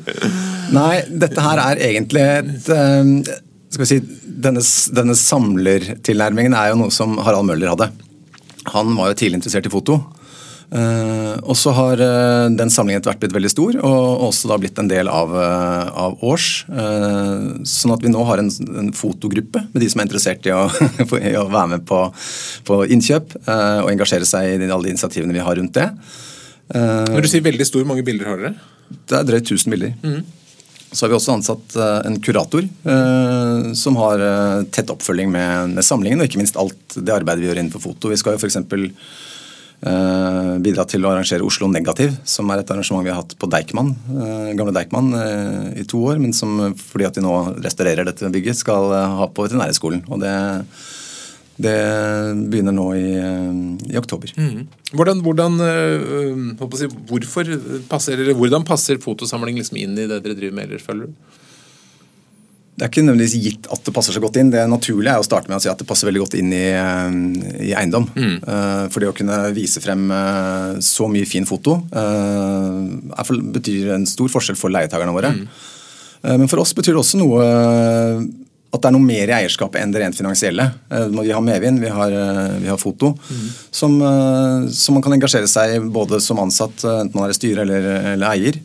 [0.75, 3.11] Nei, dette her er egentlig et eh,
[3.75, 3.99] skal vi si,
[4.45, 4.61] Denne,
[4.95, 7.87] denne samlertilnærmingen er jo noe som Harald Møller hadde.
[8.73, 9.99] Han var jo tidlig interessert i foto.
[10.73, 14.57] Uh, og så har uh, den samlingen etter hvert blitt veldig stor, og også da
[14.59, 16.47] blitt en del av, uh, av Års.
[17.69, 20.65] sånn at vi nå har en, en, fotogruppe med de som er interessert i å,
[21.21, 21.99] i å være med på,
[22.65, 25.89] på innkjøp og engasjere seg i alle de initiativene vi har rundt det.
[26.73, 28.55] Når du sier veldig stor, mange bilder har dere?
[29.05, 29.93] Det er drøyt 1000 bilder.
[30.01, 30.23] Mm.
[30.89, 32.65] Så har vi også ansatt en kurator
[33.77, 34.23] som har
[34.73, 38.13] tett oppfølging med, med, samlingen, og ikke minst alt det arbeidet vi gjør innenfor foto.
[38.13, 39.34] Vi skal jo Uh,
[40.65, 43.91] bidratt til å arrangere Oslo Negativ, som er et arrangement vi har hatt på Deichman,
[44.09, 48.31] uh, gamle Deichman uh, i to år, men som fordi at de nå restaurerer dette
[48.33, 50.05] bygget, skal ha på Veterinærhøgskolen.
[50.09, 50.33] Og det,
[51.61, 51.75] det,
[52.49, 53.13] begynner nå i,
[53.91, 54.33] i oktober.
[54.39, 54.65] Mm.
[54.95, 55.61] Hvordan, hvordan,
[56.79, 56.89] si,
[57.91, 61.41] passer, hvordan, passer, fotosamling liksom inn i det dere driver med ellers, føler du?
[62.75, 64.49] Det er ikke nødvendigvis gitt at det passer så godt inn.
[64.51, 66.65] Det naturlige er å starte med å si at det passer veldig godt inn i,
[66.75, 67.19] eh,
[67.69, 68.07] i eiendom.
[68.11, 68.33] Mm.
[68.43, 74.07] Uh, for det å kunne vise frem uh, så mye fin foto er, betyr en
[74.09, 75.31] stor forskjell for leietakerne våre.
[75.35, 75.45] Mm.
[76.41, 79.91] men for oss betyr det også noe at det er noe mer i eierskapet enn
[79.93, 80.65] det rent finansielle.
[80.89, 82.15] Vi har medvind, vi har,
[82.59, 83.45] vi har foto, mm.
[83.71, 83.95] som,
[84.67, 87.87] som, man kan engasjere seg i både som ansatt, enten man er i styre eller,
[88.15, 88.59] eller eier.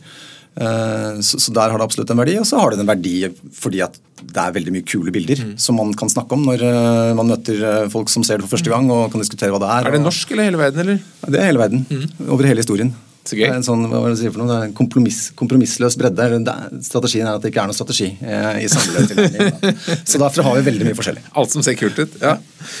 [0.51, 2.37] Eh, så, der har det absolutt en verdi.
[2.41, 3.15] Og så har det en verdi
[3.55, 5.53] fordi at det er veldig mye kule bilder mm.
[5.61, 8.53] som man kan snakke om når uh, man møter uh, folk som ser det for
[8.53, 9.87] første gang og kan diskutere hva det er.
[9.89, 10.99] Er det norsk eller hele verden, eller?
[11.25, 11.87] Det er hele verden.
[11.89, 12.27] Mm.
[12.27, 12.93] Over hele historien.
[13.21, 13.43] Så gøy.
[13.45, 14.49] Det er en sånn, hva si for noe?
[14.49, 16.55] Det er en kompromiss, kompromissløs bredde.
[16.85, 19.75] Strategien er at det ikke er noen strategi eh, i sammenligning.
[20.09, 21.23] Så derfor har vi veldig mye forskjellig.
[21.37, 22.17] Alt som ser kult ut.
[22.23, 22.39] ja.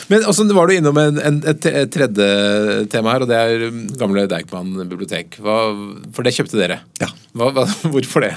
[0.09, 2.27] Men også var du innom en, en, et, et, tredje
[2.93, 5.37] tema her, og det er um, gamle Deichman bibliotek.
[5.41, 5.57] Hva,
[6.15, 6.81] for det kjøpte dere.
[7.01, 7.11] Ja.
[7.37, 8.33] Hva, hva, hvorfor det?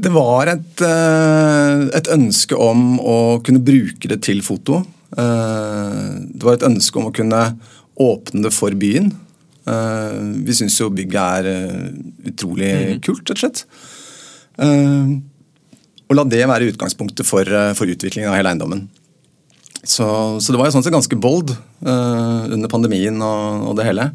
[0.00, 4.84] Det var et, eh, et ønske om å kunne bruke det til foto.
[5.10, 7.42] Eh, det var et ønske om å kunne
[8.00, 9.10] åpne det for byen.
[9.70, 11.90] Eh, vi syns jo bygget er eh,
[12.32, 13.02] utrolig mm.
[13.04, 13.64] kult, rett og slett.
[14.60, 15.12] Eh,
[16.10, 17.46] og la det være utgangspunktet for,
[17.78, 18.88] for utviklingen av hele eiendommen.
[19.80, 20.04] Så,
[20.42, 24.10] så, det var jo sånn sett ganske bold under pandemien og, og det hele.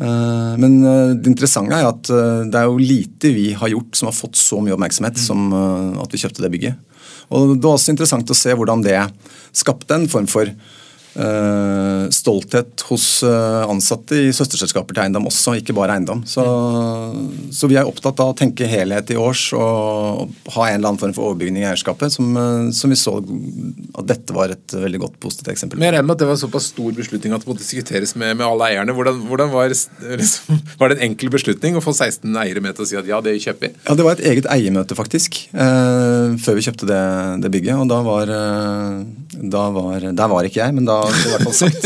[0.00, 0.78] Men
[1.20, 4.58] det interessante er at det er jo lite vi har gjort som har fått så
[4.64, 5.22] mye oppmerksomhet mm.
[5.22, 5.52] som
[6.00, 6.80] at vi kjøpte det bygget.
[7.30, 8.96] Og Det var også interessant å se hvordan det
[9.60, 10.50] skapte en form for
[12.14, 16.22] stolthet hos uh, ansatte i søsterselskaper til eiendom også, ikke bare eiendom.
[16.28, 16.44] Så,
[17.54, 21.00] så, vi er opptatt av å tenke helhet i års og, ha en eller annen
[21.00, 25.02] form for overbygning i eierskapet, som, uh, som, vi så at dette var et veldig
[25.02, 25.80] godt positivt eksempel.
[25.80, 28.14] Men jeg regner med at det var en såpass stor beslutning at det måtte diskuteres
[28.14, 28.94] med, med alle eierne.
[28.96, 32.86] Hvordan, hvordan var, liksom, var, det en enkel beslutning å få 16 eiere med til
[32.86, 33.72] å si at ja, det kjøper vi?
[33.86, 37.02] Ja, Det var et eget eiermøte, faktisk, før vi kjøpte det,
[37.44, 37.82] det bygget.
[37.82, 38.30] og da var,
[39.56, 41.84] da var, Der var ikke jeg, men da i hvert fall sagt.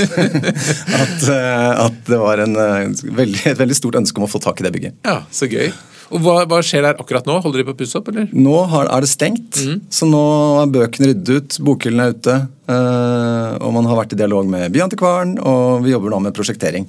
[1.03, 4.41] at, eh, at, det var en, eh, veldig, et veldig stort ønske om å få
[4.43, 4.97] tak i det bygget.
[5.07, 5.73] Ja, Så gøy.
[6.15, 7.39] Og hva, hva skjer der akkurat nå?
[7.43, 8.11] Holder de på å pusse opp?
[8.13, 8.29] eller?
[8.37, 9.87] Nå har, er det stengt, mm.
[9.91, 10.25] så nå
[10.61, 12.35] er bøkene ryddet ut, bokhyllene er ute.
[12.71, 16.87] Øh, og man har vært i dialog med Byantikvaren, og vi jobber nå med prosjektering.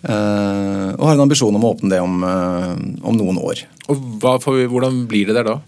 [0.00, 2.72] Uh, og har en ambisjon om å åpne det om, uh,
[3.04, 3.66] om noen år.
[3.92, 5.58] Og vi, Hvordan blir det der da?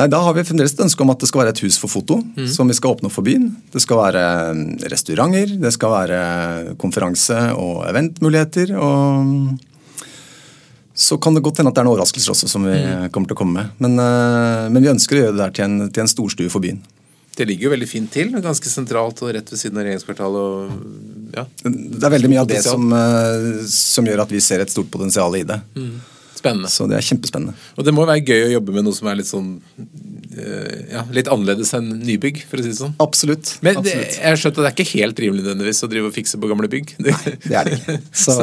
[0.00, 1.92] Nei, Da har vi fremdeles et ønske om at det skal være et hus for
[1.92, 2.46] foto mm.
[2.50, 3.50] som vi skal åpne opp for byen.
[3.72, 4.22] Det skal være
[4.56, 6.20] mm, restauranter, det skal være
[6.80, 8.72] konferanse- og eventmuligheter.
[8.80, 9.58] og
[11.00, 13.10] så kan det godt hende at det er noen overraskelser også som vi mm.
[13.14, 13.76] kommer til å komme med.
[13.80, 16.60] Men, uh, men, vi ønsker å gjøre det der til en, til en storstue for
[16.60, 16.82] byen.
[17.38, 18.34] Det ligger jo veldig fint til.
[18.44, 20.74] Ganske sentralt og rett ved siden av regjeringskvartalet.
[21.38, 21.46] Ja.
[21.64, 24.90] Det er veldig mye av det som, uh, som, gjør at vi ser et stort
[24.92, 25.56] potensial i det.
[25.78, 25.94] Mm.
[26.40, 26.70] Spennende.
[26.72, 27.56] Så det er kjempespennende.
[27.76, 29.52] Og det må være gøy å jobbe med noe som er litt sånn
[30.90, 32.94] ja, litt annerledes enn nybygg, for å si det sånn.
[33.02, 33.54] Absolutt.
[33.64, 36.16] Men det, jeg har skjønt at det er ikke helt rimelig nødvendigvis å drive og
[36.16, 36.94] fikse på gamle bygg.
[37.04, 37.98] Nei, det er det ikke.
[38.20, 38.34] Så,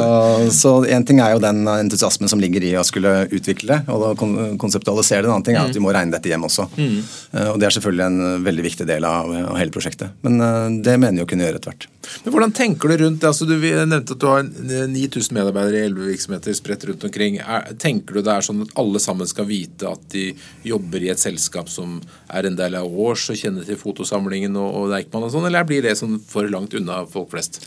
[0.54, 4.18] så en ting er jo den entusiasmen som ligger i å skulle utvikle det og
[4.60, 5.28] konseptualisere det.
[5.28, 6.66] En annen ting er at vi må regne dette hjem også.
[6.78, 6.98] Mm.
[7.34, 10.16] Uh, og det er selvfølgelig en veldig viktig del av, av hele prosjektet.
[10.26, 11.88] Men uh, det mener vi å kunne gjøre etter hvert.
[12.24, 13.30] Men Hvordan tenker du rundt det?
[13.30, 17.38] Altså, du nevnte at du har 9000 medarbeidere i 11 virksomheter spredt rundt omkring.
[17.42, 20.30] Er, tenker du det er sånn at alle sammen skal vite at de
[20.66, 21.87] jobber i et selskap som
[22.28, 25.68] er en del av års og kjenner til fotosamlingen og, og Deichman og sånn, eller
[25.68, 27.62] blir det sånn for langt unna folk flest?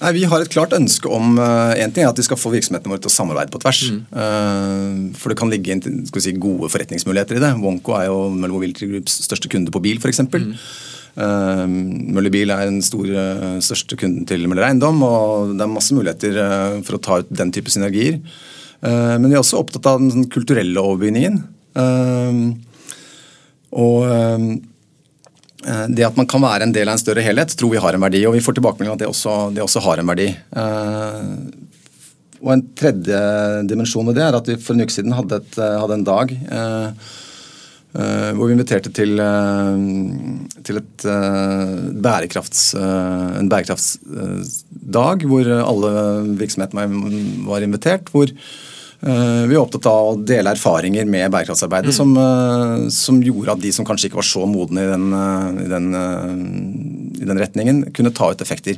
[0.00, 2.52] Nei, Vi har et klart ønske om uh, en ting er at vi skal få
[2.54, 3.82] virksomhetene våre til å samarbeide på tvers.
[3.92, 3.98] Mm.
[4.14, 5.76] Uh, for det kan ligge
[6.08, 7.50] skal si, gode forretningsmuligheter i det.
[7.60, 10.22] Wonko er jo Mølle Mobility Groups største kunde på bil, f.eks.
[10.24, 10.54] Mm.
[11.20, 13.26] Uh, Møller Bil er den store,
[13.64, 17.36] største kunden til Møller Eiendom, og det er masse muligheter uh, for å ta ut
[17.42, 18.22] den type synergier.
[18.80, 21.42] Uh, men vi er også opptatt av den kulturelle overbygningen.
[23.78, 24.50] Og ehm,
[25.66, 27.96] eh, det at man kan være en del av en større helhet, tror vi har
[27.96, 28.24] en verdi.
[28.26, 30.28] Og vi får tilbakemelding om at det også, det også har en verdi.
[30.34, 31.32] Eh,
[32.40, 33.18] og en tredje
[33.68, 36.08] dimensjon ved det er at vi for en uke siden hadde, et, eh, hadde en
[36.08, 36.38] dag
[37.90, 39.18] hvor vi inviterte til,
[40.62, 41.04] til et,
[42.04, 45.90] bærekrafts, en bærekraftsdag hvor alle
[46.38, 46.84] virksomhetene
[47.48, 48.06] var invitert.
[48.14, 48.30] hvor
[49.00, 51.96] vi er opptatt av å dele erfaringer med bærekraftsarbeidet mm.
[51.96, 55.46] som, eh, som, gjorde at de som kanskje ikke var så modne i den, eh,
[55.64, 55.86] i den,
[57.16, 58.76] i den retningen, kunne ta ut effekter.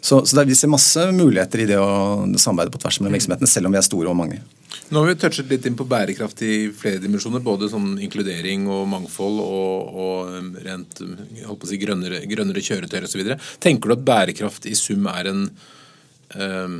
[0.00, 3.18] Så, så der, vi ser masse muligheter i det å samarbeide på tvers mellom mm.
[3.18, 4.40] virksomhetene, selv om vi er store og mange.
[4.88, 7.44] Nå har vi touchet litt inn på bærekraft i flere dimensjoner.
[7.44, 13.02] Både sånn inkludering og mangfold og, og rent holdt på å si, grønnere, grønnere kjøretøy
[13.04, 13.34] osv.
[13.60, 15.50] Tenker du at bærekraft i sum er en
[16.40, 16.78] øh,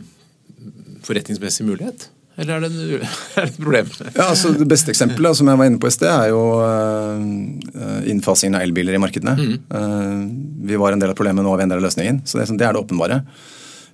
[1.04, 2.14] forretningsmessig mulighet?
[2.38, 3.08] Eller er det,
[3.42, 3.90] et problem?
[4.14, 8.00] Ja, altså Det beste eksempelet som jeg var inne på i sted, er jo uh,
[8.08, 9.34] innfasingen av elbiler i markedene.
[9.34, 9.56] Mm.
[9.72, 12.22] Uh, vi var en del av problemet, nå har vi en del av løsningen.
[12.28, 13.22] Så det, det, er det åpenbare.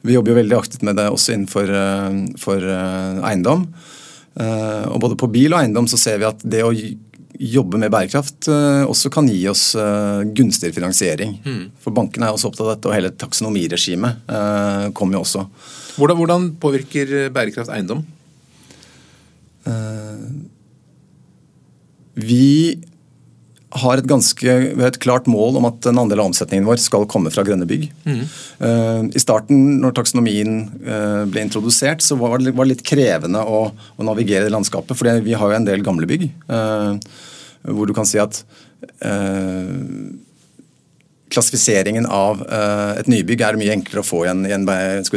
[0.05, 2.69] Vi jobber jo veldig aktivt med det også innenfor uh, for,
[3.25, 3.69] eiendom.
[4.35, 8.49] og både på bil og eiendom så ser vi at det å jobbe med bærekraft
[8.91, 9.63] også kan gi oss
[10.35, 11.37] gunstigere finansiering.
[11.43, 11.63] Mm.
[11.83, 14.27] For bankene er også opptatt av dette, og hele taksonomiregimet
[14.95, 15.47] kommer jo også.
[15.97, 18.05] Hvordan, hvordan påvirker bærekraft eiendom?
[19.69, 20.27] Eh,
[22.15, 22.81] vi
[23.75, 24.53] har et ganske
[24.87, 27.89] et klart mål om at en andel av omsetningen vår skal komme fra grønne bygg.
[28.07, 28.21] Mm.
[29.11, 34.47] I starten, når taksonomien eh, ble introdusert, så var det litt krevende å, å navigere
[34.47, 34.95] i landskapet.
[34.95, 36.29] For vi har jo en del gamle bygg
[37.65, 38.45] hvor du kan si at
[41.35, 44.65] klassifiseringen av uh, et nybygg er mye enklere å få i en, i en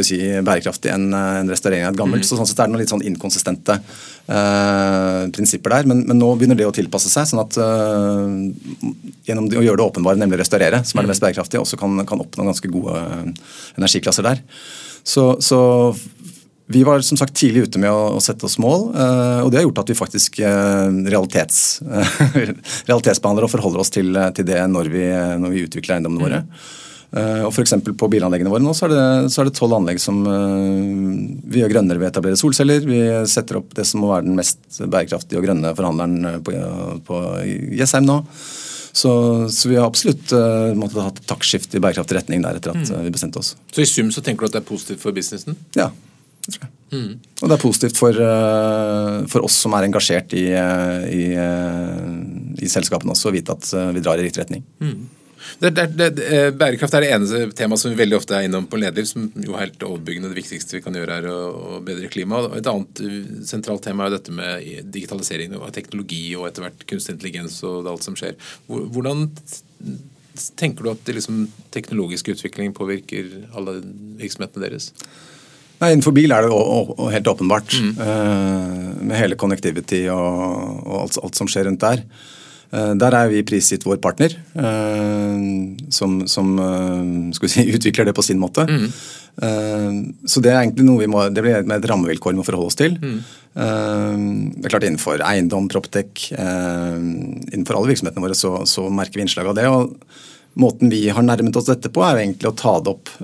[0.04, 2.26] si, bærekraftig enn uh, en restaurering av et gammelt.
[2.26, 2.28] Mm.
[2.28, 5.88] Så sånn sett er det noen litt sånn inkonsistente uh, prinsipper der.
[5.90, 7.58] Men, men, nå begynner det å tilpasse seg, sånn at
[9.28, 11.28] gjennom å gjøre det åpenbare, nemlig restaurere, som er det mest mm.
[11.28, 13.00] bærekraftige, også kan, kan oppnå ganske gode
[13.78, 14.44] energiklasser der.
[15.08, 15.58] Så, så
[16.70, 19.60] vi var som sagt tidlig ute med å, å sette oss mål, uh, og det
[19.60, 21.80] har gjort at vi faktisk uh, realitets,
[22.90, 25.06] realitetsbehandler og forholder oss til, til det når vi,
[25.40, 26.42] når vi, utvikler eiendommene våre.
[27.08, 27.64] Uh, og for
[28.02, 32.12] på bilanleggene våre nå så er det tolv anlegg som vi gjør grønnere ved å
[32.12, 32.84] etablere solceller.
[32.84, 33.00] Vi
[33.32, 36.58] setter opp det som må være den mest bærekraftige og grønne forhandleren på,
[37.08, 37.22] på
[37.80, 38.18] Jessheim nå.
[38.98, 39.12] Så,
[39.54, 42.92] så, vi har absolutt uh, måttet ha et taktskifte i bærekraftig retning der etter at
[42.92, 43.54] uh, vi bestemte oss.
[43.72, 45.56] Så i sum så tenker du at det er positivt for businessen?
[45.78, 45.88] Ja,
[46.54, 46.74] tror jeg.
[46.88, 47.10] Mm.
[47.42, 51.22] Og det er positivt for, uh, for oss som er engasjert i, i,
[52.64, 54.64] i selskapene også, å vite at vi drar i riktig retning.
[54.80, 55.06] Mm.
[55.58, 58.66] Det, det, det, eh, bærekraft er det eneste temaet som vi veldig ofte er innom
[58.70, 60.30] på leder, som jo er helt overbyggende.
[60.32, 61.38] Det viktigste vi kan gjøre, er å,
[61.78, 62.58] å bedre klimaet.
[62.58, 63.16] Et annet eh,
[63.48, 67.88] sentralt tema er jo dette med digitalisering og teknologi og etter hvert kunstig intelligens og
[67.90, 68.36] alt som skjer.
[68.68, 69.26] Hvordan
[70.58, 73.80] tenker du at det liksom, teknologisk utvikling påvirker alle
[74.20, 74.92] virksomhetene deres?
[75.78, 76.50] Nei, Innenfor bil er det
[77.14, 77.76] helt åpenbart.
[77.78, 77.92] Mm.
[78.00, 82.02] Uh, med hele connectivity og, og alt, alt, som skjer rundt der.
[82.68, 85.36] Eh, der er vi prisgitt vår partner, eh,
[85.94, 86.50] som, som
[87.32, 88.66] si, utvikler det på sin måte.
[88.68, 88.90] Mm.
[90.26, 92.78] Så det er egentlig noe vi må, det blir et rammevilkår vi må forholde oss
[92.78, 92.96] til.
[92.98, 93.20] Mm.
[93.54, 99.46] Det er klart Innenfor eiendom, Proptech, innenfor alle virksomhetene våre så, så, merker vi innslag
[99.52, 99.68] av det.
[99.70, 103.14] og Måten vi har nærmet oss dette på, er egentlig å ta det opp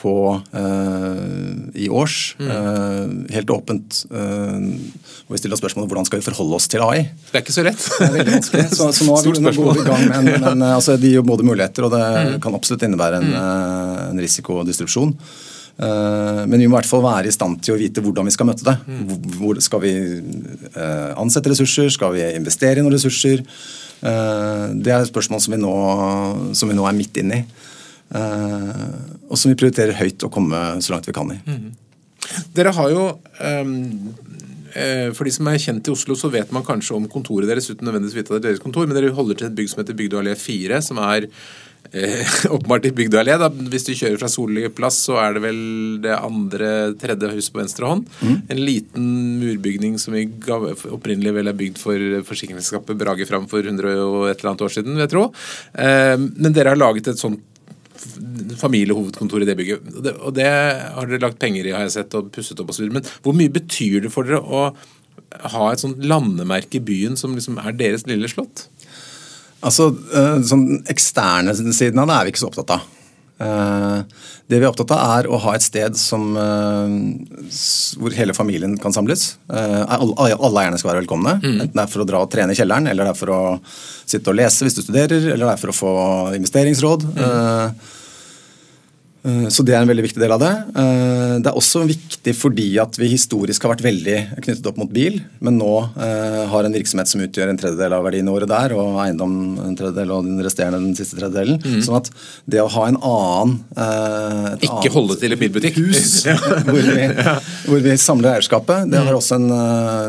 [0.00, 0.14] på
[0.54, 2.16] uh, i års.
[2.40, 2.48] Mm.
[2.50, 4.00] Uh, helt åpent.
[4.10, 7.04] Og vi stiller spørsmålet hvordan skal vi forholde oss til AI.
[7.30, 7.84] Det er ikke så rett.
[7.98, 8.66] det er veldig vanskelig.
[8.72, 11.26] Så, så nå, Stort nå går vi i gang med en, en, altså, Det gir
[11.26, 12.34] både muligheter, og det mm.
[12.44, 14.20] kan absolutt innebære en, mm.
[14.20, 15.14] en distrupsjon.
[15.80, 18.50] Men vi må i hvert fall være i stand til å vite hvordan vi skal
[18.50, 18.74] møte det.
[18.84, 19.30] Mm.
[19.38, 19.92] Hvor Skal vi
[21.16, 21.88] ansette ressurser?
[21.94, 23.40] Skal vi investere i noen ressurser?
[24.00, 25.72] Det er et spørsmål som vi nå,
[26.58, 27.69] som vi nå er midt inne i.
[28.10, 28.98] Eh,
[29.30, 31.38] og som vi prioriterer høyt å komme så langt vi kan i.
[31.46, 31.70] Mm.
[32.56, 33.04] Dere har jo
[33.40, 33.72] um,
[35.16, 37.86] For de som er kjent i Oslo, så vet man kanskje om kontoret deres uten
[37.88, 39.98] nødvendigvis vite at det er deres kontor, men dere holder til et bygg som heter
[39.98, 41.26] Bygdø allé 4, som er
[41.90, 43.34] eh, åpenbart i Bygdø allé.
[43.72, 45.60] Hvis du kjører fra Solli plass, så er det vel
[46.04, 46.70] det andre,
[47.02, 48.06] tredje huset på venstre hånd.
[48.22, 48.38] Mm.
[48.54, 49.10] En liten
[49.42, 50.14] murbygning som
[50.94, 54.76] opprinnelig vel er bygd for forsikringsselskapet Brage Fram for 100 og et eller annet år
[54.76, 55.28] siden, vil jeg tro.
[55.74, 57.42] Eh, men dere har laget et sånt
[58.60, 59.90] familiehovedkontor i det bygget.
[59.92, 60.48] Og det, og det,
[60.96, 62.88] har dere lagt penger i, har jeg sett, og pusset opp osv.
[62.92, 64.70] Men hvor mye betyr det for dere å
[65.54, 68.66] ha et sånt landemerke i byen som liksom er deres lille slott?
[69.60, 72.88] Altså, eh, sånn eksterne siden av det er vi ikke så opptatt av.
[73.40, 74.00] Eh,
[74.50, 76.96] det vi er opptatt av, er å ha et sted som, eh,
[78.00, 79.36] hvor hele familien kan samles.
[79.48, 81.38] Alle, eierne skal være velkomne.
[81.40, 81.60] Mm.
[81.60, 83.42] Enten det er for å dra og trene i kjelleren, eller det er for å
[84.10, 85.94] sitte og lese hvis du studerer, eller det er for å få
[86.38, 87.08] investeringsråd.
[87.16, 87.80] Mm.
[89.20, 90.50] Eh, så det er en veldig viktig del av det.
[90.80, 94.92] Eh, det er også viktig fordi at vi historisk har vært veldig knyttet opp mot
[94.92, 98.74] bil, men nå eh, har en virksomhet som utgjør en tredjedel av verdiene året der,
[98.78, 101.60] og eiendom en tredjedel og den resterende den siste tredjedelen.
[101.60, 101.80] Mm.
[101.84, 102.10] Sånn at
[102.50, 103.58] det å ha en annen
[104.64, 105.80] Ikke holde til i bilbutikk.
[105.80, 106.24] Hus
[106.66, 107.08] hvor, vi,
[107.68, 109.50] hvor, vi, samler eierskapet, det har også en,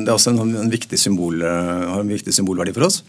[0.05, 3.01] det også en, en viktig symbol, har en viktig symbolverdi for oss.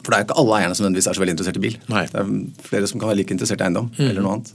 [0.00, 1.74] For det er jo ikke alle eierne som nødvendigvis er så veldig interessert i bil.
[1.92, 2.04] Nei.
[2.08, 2.30] Det er
[2.66, 4.06] flere som kan være like interessert i eiendom mm.
[4.08, 4.52] eller noe annet.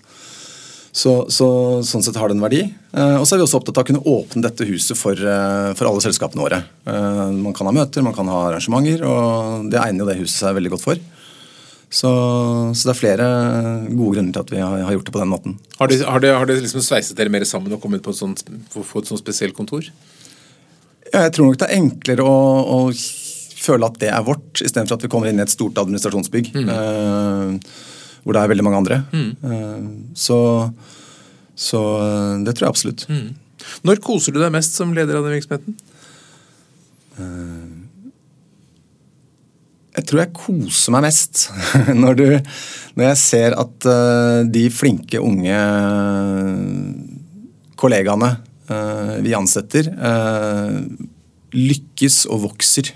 [0.96, 1.48] Så, så,
[1.84, 2.62] sånn sett har det en verdi.
[2.96, 5.74] Eh, og så er vi også opptatt av å kunne åpne dette huset for, eh,
[5.76, 6.62] for alle selskapene våre.
[6.88, 10.38] Eh, man kan ha møter, man kan ha arrangementer, og det egner jo det huset
[10.40, 11.02] seg veldig godt for.
[11.92, 12.12] Så,
[12.72, 13.28] så, det er flere
[13.90, 15.58] gode grunner til at vi har, har gjort det på den måten.
[15.82, 18.22] Har det, har det, har det liksom sveiset dere mer sammen og kommet på et
[18.22, 19.84] sånt, få et sånt spesielt kontor?
[21.12, 22.80] Ja, jeg tror nok det er enklere å, å
[23.66, 26.54] føle at det er vårt, istedenfor at vi kommer inn i et stort administrasjonsbygg.
[26.56, 27.60] Mm.
[28.26, 29.00] Hvor det er veldig mange andre.
[29.14, 29.32] Mm.
[29.46, 30.40] Eh, så,
[31.54, 33.06] så, eh, det tror jeg absolutt.
[33.06, 33.36] Mm.
[33.86, 35.78] Når koser du deg mest som leder av den virksomheten?
[37.22, 37.68] Eh,
[39.96, 41.46] jeg tror jeg koser meg mest
[42.04, 42.26] når, du,
[42.98, 43.86] når jeg ser at
[44.52, 45.62] de flinke, unge
[47.80, 48.34] kollegaene
[49.24, 49.88] vi ansetter,
[51.56, 52.92] lykkes og vokser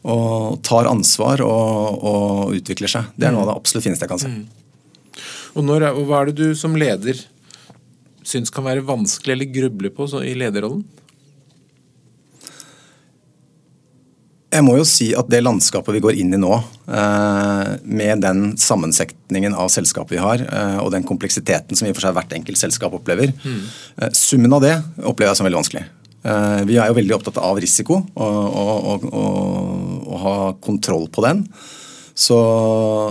[0.00, 3.10] og tar ansvar og, og, utvikler seg.
[3.16, 4.30] Det er noe av det absolutt fineste jeg kan se.
[4.32, 5.20] Mm.
[5.58, 7.18] Og, når, og Hva er det du som leder
[8.26, 10.84] syns kan være vanskelig eller gruble på i lederrollen?
[14.50, 16.56] Jeg må jo si at det landskapet vi går inn i nå,
[16.90, 21.98] eh, med den sammensetningen av selskapet vi har, eh, og den kompleksiteten som i og
[21.98, 23.62] for seg hvert enkelt selskap opplever, mm.
[24.00, 24.74] Eh, summen av det
[25.04, 25.84] opplever jeg som veldig vanskelig.
[26.20, 31.24] Eh, vi er jo veldig opptatt av risiko og, og, og, og ha kontroll på
[31.24, 31.46] den.
[32.20, 32.36] Så,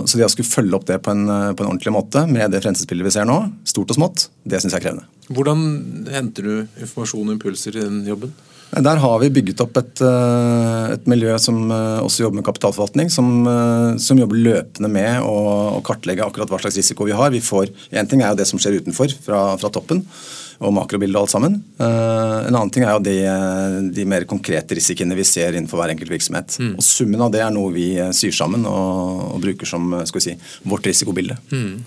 [0.06, 2.60] så, det å skulle følge opp det på en, på en ordentlig måte med det
[2.62, 5.08] fremtidsbildet vi ser nå, stort og smått, det syns jeg er krevende.
[5.34, 5.64] Hvordan
[6.12, 8.30] henter du informasjon og impulser i den jobben?
[8.70, 13.10] Der har vi bygget opp et, eh, et miljø som eh, også jobber med kapitalforvaltning,
[13.10, 13.32] som,
[13.98, 15.34] som jobber løpende med å,
[15.72, 17.34] å, kartlegge akkurat hva slags risiko vi har.
[17.34, 20.04] Vi får, En ting er jo det som skjer utenfor, fra, fra toppen.
[20.60, 21.54] Og makrobildet og alt sammen.
[21.80, 23.14] En annen ting er jo de,
[23.96, 26.58] de mer konkrete risikoene vi ser innenfor hver enkelt virksomhet.
[26.60, 26.74] Mm.
[26.76, 27.86] Og Summen av det er noe vi
[28.16, 30.36] syr sammen og, og bruker som skal vi si,
[30.68, 31.38] vårt risikobilde.
[31.48, 31.80] Mm.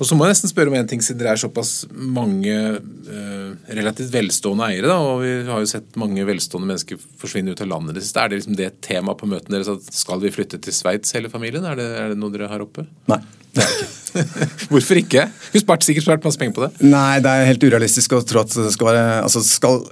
[0.00, 3.50] Og så må jeg nesten spørre om en ting, siden dere er såpass mange eh,
[3.78, 4.90] relativt velstående eiere.
[4.90, 8.22] Da, og Vi har jo sett mange velstående mennesker forsvinne ut av landet det siste.
[8.22, 11.32] Er det liksom det temaet på møtene deres at skal vi flytte til Sveits hele
[11.32, 11.66] familien?
[11.68, 12.86] Er det, er det noe dere har oppe?
[13.10, 13.20] Nei.
[13.54, 13.88] Det er ikke.
[14.72, 15.24] Hvorfor ikke?
[15.54, 16.70] Du spart sikkert spart masse penger på det.
[16.82, 19.84] Nei, det er helt urealistisk å tro at det skal være altså skal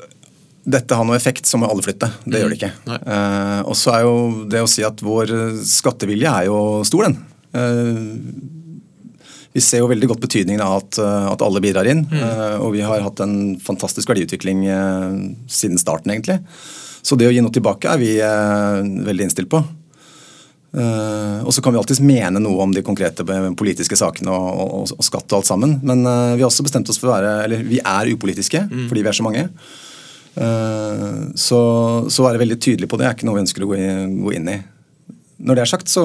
[0.69, 2.11] dette ha noe effekt, så må alle flytte.
[2.25, 2.39] Det mm.
[2.43, 2.73] gjør det ikke.
[2.85, 4.15] Uh, og så er jo
[4.53, 5.33] det å si at vår
[5.65, 7.19] skattevilje er jo stor, den.
[7.57, 8.57] Uh,
[9.57, 12.05] vi ser jo veldig godt betydningen av at, eh, at alle bidrar inn.
[12.07, 12.19] Mm.
[12.21, 14.61] Uh, og vi har hatt en fantastisk verdiutvikling
[15.51, 16.37] siden starten, egentlig.
[17.03, 18.13] Så det å gi noe tilbake er vi
[19.09, 19.63] veldig innstilt på.
[20.69, 23.25] Og så kan vi alltids mene noe om de konkrete
[23.57, 25.79] politiske sakene og, og, og skatt og alt sammen.
[25.81, 28.83] Men vi har også bestemt oss for å være Eller vi er upolitiske mm.
[28.91, 29.47] fordi vi er så mange.
[31.41, 31.61] så,
[32.13, 33.81] så være veldig tydelig på det er ikke noe vi ønsker å gå,
[34.27, 34.59] gå inn i.
[35.39, 36.05] Når det er sagt, så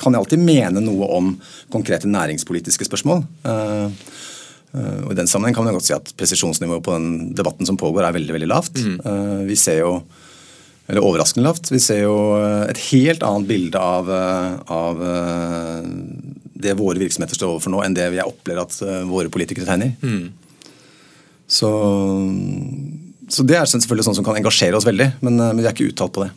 [0.00, 1.32] kan jeg alltid mene noe om
[1.72, 3.24] konkrete næringspolitiske spørsmål.
[3.46, 3.88] Uh,
[4.76, 7.78] uh, og I den sammenheng kan man godt si at presisjonsnivået på den debatten som
[7.80, 8.80] pågår, er veldig veldig lavt.
[8.82, 8.98] Mm.
[9.04, 9.98] Uh, vi ser jo
[10.86, 11.70] eller overraskende lavt.
[11.72, 12.16] Vi ser jo
[12.66, 14.10] et helt annet bilde av,
[14.70, 15.04] av
[16.56, 19.96] det våre virksomheter står overfor nå, enn det jeg opplever at våre politikere tegner.
[20.02, 20.30] Mm.
[21.46, 21.70] Så,
[23.28, 25.92] så, det er selvfølgelig sånn som kan engasjere oss veldig, men, men vi er ikke
[25.92, 26.32] uttalt på det.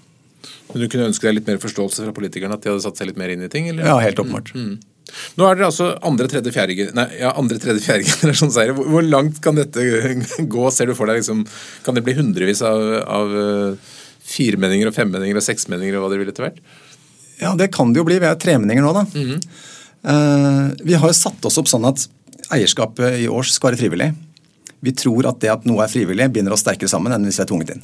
[0.70, 3.10] Men Du kunne ønske deg litt mer forståelse fra politikerne, at de hadde satt seg
[3.10, 3.72] litt mer inn i ting?
[3.72, 3.88] eller?
[3.90, 4.54] Ja, helt åpenbart.
[4.54, 5.16] Mm, mm.
[5.40, 8.76] Nå er dere altså andre, tredje, fjerde, nei, ja, andre, tredje, fjerde generasjonseiere.
[8.78, 9.82] Hvor, hvor langt kan dette
[10.56, 10.68] gå?
[10.74, 11.42] Ser du for deg liksom,
[11.86, 13.34] Kan det bli hundrevis av, av
[14.30, 16.64] firmenninger og femmenninger og seksmenninger og hva det vil etter hvert?
[17.40, 18.20] Ja, det kan det jo bli.
[18.22, 19.06] Vi er tremenninger nå, da.
[19.14, 19.40] Mm -hmm.
[20.12, 22.08] uh, vi har jo satt oss opp sånn at
[22.52, 24.14] eierskapet i års skal være frivillig.
[24.80, 27.44] Vi tror at det at noe er frivillig, binder oss sterkere sammen enn hvis vi
[27.44, 27.84] er tvunget inn.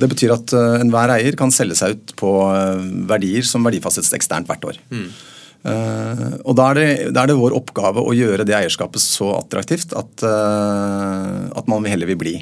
[0.00, 2.78] Det betyr at uh, enhver eier kan selge seg ut på uh,
[3.10, 4.78] verdier som verdifastsettes eksternt hvert år.
[4.90, 5.10] Mm.
[5.60, 9.34] Uh, og da er, det, da er, det, vår oppgave å gjøre det eierskapet så
[9.36, 12.34] attraktivt at, at man heller vil bli.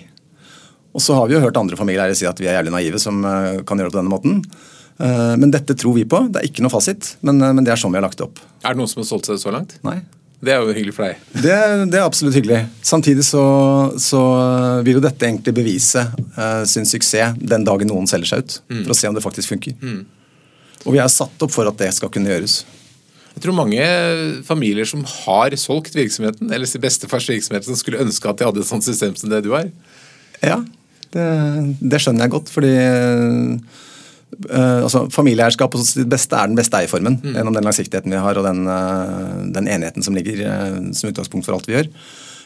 [0.99, 3.23] Og så har vi jo hørt andre familier si at vi er jævlig naive som
[3.23, 4.43] kan gjøre det på denne måten.
[4.99, 6.25] Men dette tror vi på.
[6.27, 8.43] Det er ikke noe fasit, men, men det er sånn vi har lagt det opp.
[8.67, 9.77] Er det noen som har solgt seg så langt?
[9.87, 10.01] Nei.
[10.39, 11.23] Det er jo hyggelig for deg.
[11.35, 11.55] Det,
[11.91, 12.61] det er absolutt hyggelig.
[12.87, 13.43] Samtidig så,
[13.99, 14.21] så,
[14.87, 16.05] vil jo dette egentlig bevise
[16.39, 18.59] uh, sin suksess den dagen noen selger seg ut.
[18.71, 18.85] Mm.
[18.85, 19.75] For å se om det faktisk funker.
[19.83, 20.05] Mm.
[20.85, 22.61] Og vi er satt opp for at det skal kunne gjøres.
[23.35, 23.83] Jeg tror mange
[24.47, 28.63] familier som har solgt virksomheten, eller sin bestefars virksomhet, som skulle ønske at de hadde
[28.63, 29.67] et sånt system som det du har.
[30.39, 30.63] Ja,
[31.15, 31.29] det,
[31.81, 32.53] det skjønner jeg godt.
[32.53, 32.75] fordi
[34.29, 37.17] Uh, altså Familieeierskap på sitt beste er den beste eierformen.
[37.23, 37.35] Mm.
[37.35, 41.49] Gjennom den langsiktigheten vi har og den, uh, den enigheten som ligger uh, som utgangspunkt
[41.49, 41.89] for alt vi gjør.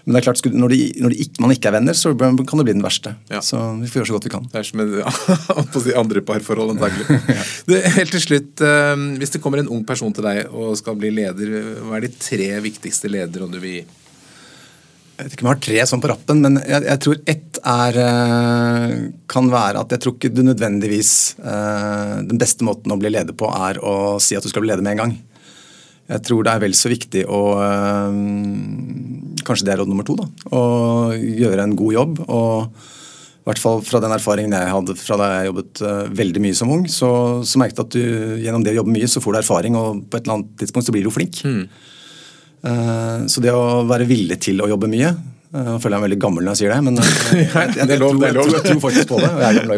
[0.02, 2.58] Men det er klart, når, de, når de ikke, man ikke er venner, så kan
[2.58, 3.12] det bli den verste.
[3.30, 3.38] Ja.
[3.44, 4.48] Så vi får gjøre så godt vi kan.
[4.50, 4.96] Det er som med
[5.92, 7.20] ja, andre parforhold, antagelig.
[7.36, 7.82] ja.
[7.98, 8.64] helt til slutt,
[9.22, 11.54] Hvis det kommer en ung person til deg og skal bli leder,
[11.86, 13.84] hva er de tre viktigste ledere du vil gi?
[15.22, 17.58] Jeg vet ikke om jeg har tre sånn på rappen, men jeg, jeg tror ett
[17.62, 18.94] er eh,
[19.30, 23.36] kan være at jeg tror ikke du nødvendigvis uh, Den beste måten å bli leder
[23.38, 25.12] på er å si at du skal bli leder med en gang.
[26.10, 28.10] Jeg tror det er vel så viktig å uh,
[29.46, 30.18] Kanskje det er råd nummer to.
[30.18, 30.26] da,
[30.58, 30.64] Å
[31.14, 32.18] gjøre en god jobb.
[32.26, 32.82] og
[33.42, 35.80] i hvert fall fra den erfaringen jeg hadde fra da jeg jobbet
[36.14, 37.08] veldig mye som ung, så,
[37.42, 40.04] så merket jeg at du gjennom det å jobbe mye, så får du erfaring, og
[40.06, 41.40] på et eller annet tidspunkt så blir du flink.
[41.42, 41.64] Mm.
[42.62, 46.04] Eh, så det å være villig til å jobbe mye eh, Nå føler jeg meg
[46.06, 47.08] veldig gammel når jeg sier det, men jeg,
[47.42, 49.30] jeg, jeg, jeg, tror, jeg, tror, faktisk på det.
[49.32, 49.76] og jeg er gammel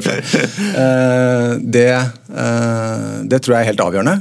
[1.75, 1.91] det,
[3.33, 4.17] det tror jeg er helt avgjørende.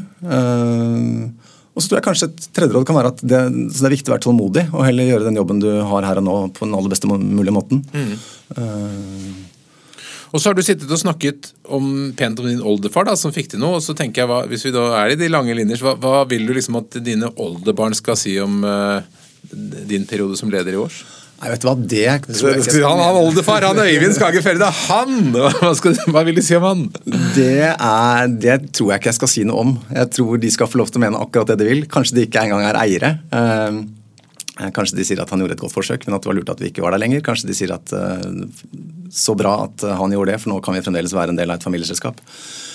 [1.74, 3.40] Og så tror jeg kanskje Et tredje råd kan være at det,
[3.74, 6.28] det, er viktig å være tålmodig og heller gjøre den jobben du har her og
[6.28, 7.82] nå på den aller beste mulige måten.
[7.92, 8.14] Mm.
[10.34, 13.52] Og så har du sittet og snakket om, pent om din oldefar, da, som fikk
[13.52, 13.78] til noe.
[13.78, 16.24] og så tenker jeg, hva, Hvis vi da er i de lange linjer, hva, hva
[16.30, 19.06] vil du liksom at dine oldebarn skal si om uh,
[19.54, 21.04] din periode som leder i års?
[21.44, 25.18] Nei, vet du hva, det tror jeg Han, han oldefar, han Øyvind Skage Førde, han!
[25.60, 26.86] Hva, skal, hva, vil du si om han?
[27.36, 29.74] Det, er, det tror jeg ikke jeg skal si noe om.
[29.92, 31.84] Jeg tror de skal få lov til å mene akkurat det de vil.
[31.92, 33.18] Kanskje de ikke engang er eiere.
[33.34, 33.84] Uh,
[34.54, 36.62] kanskje de sier at han gjorde et godt forsøk, men at det var lurt at
[36.62, 37.24] vi ikke var der lenger.
[37.26, 38.22] Kanskje de sier at uh,
[39.14, 41.50] så bra at uh, han gjorde det, for nå kan vi fremdeles være en del
[41.50, 42.22] av et familieselskap.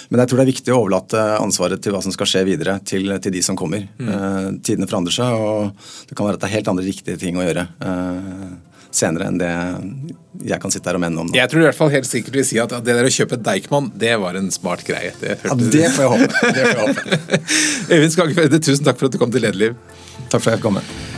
[0.09, 2.79] Men jeg tror det er viktig å overlate ansvaret til hva som skal skje videre,
[2.89, 3.85] til, til de som kommer.
[4.01, 4.57] Mm.
[4.65, 7.45] Tidene forandrer seg, og det kan være at det er helt andre riktige ting å
[7.45, 7.67] gjøre
[8.95, 9.51] senere enn det
[10.49, 11.29] jeg kan sitte her og mene om.
[11.29, 11.37] Nå.
[11.37, 13.93] Jeg tror i hvert fall helt sikkert vil si at det der å kjøpe Deichman,
[13.99, 15.13] det var en smart greie.
[15.21, 17.21] Det, ja, det får jeg håpe.
[17.93, 19.79] Øyvind Skagefjelde, tusen takk for at du kom til Lederliv.
[20.29, 21.18] Takk for at jeg fikk komme.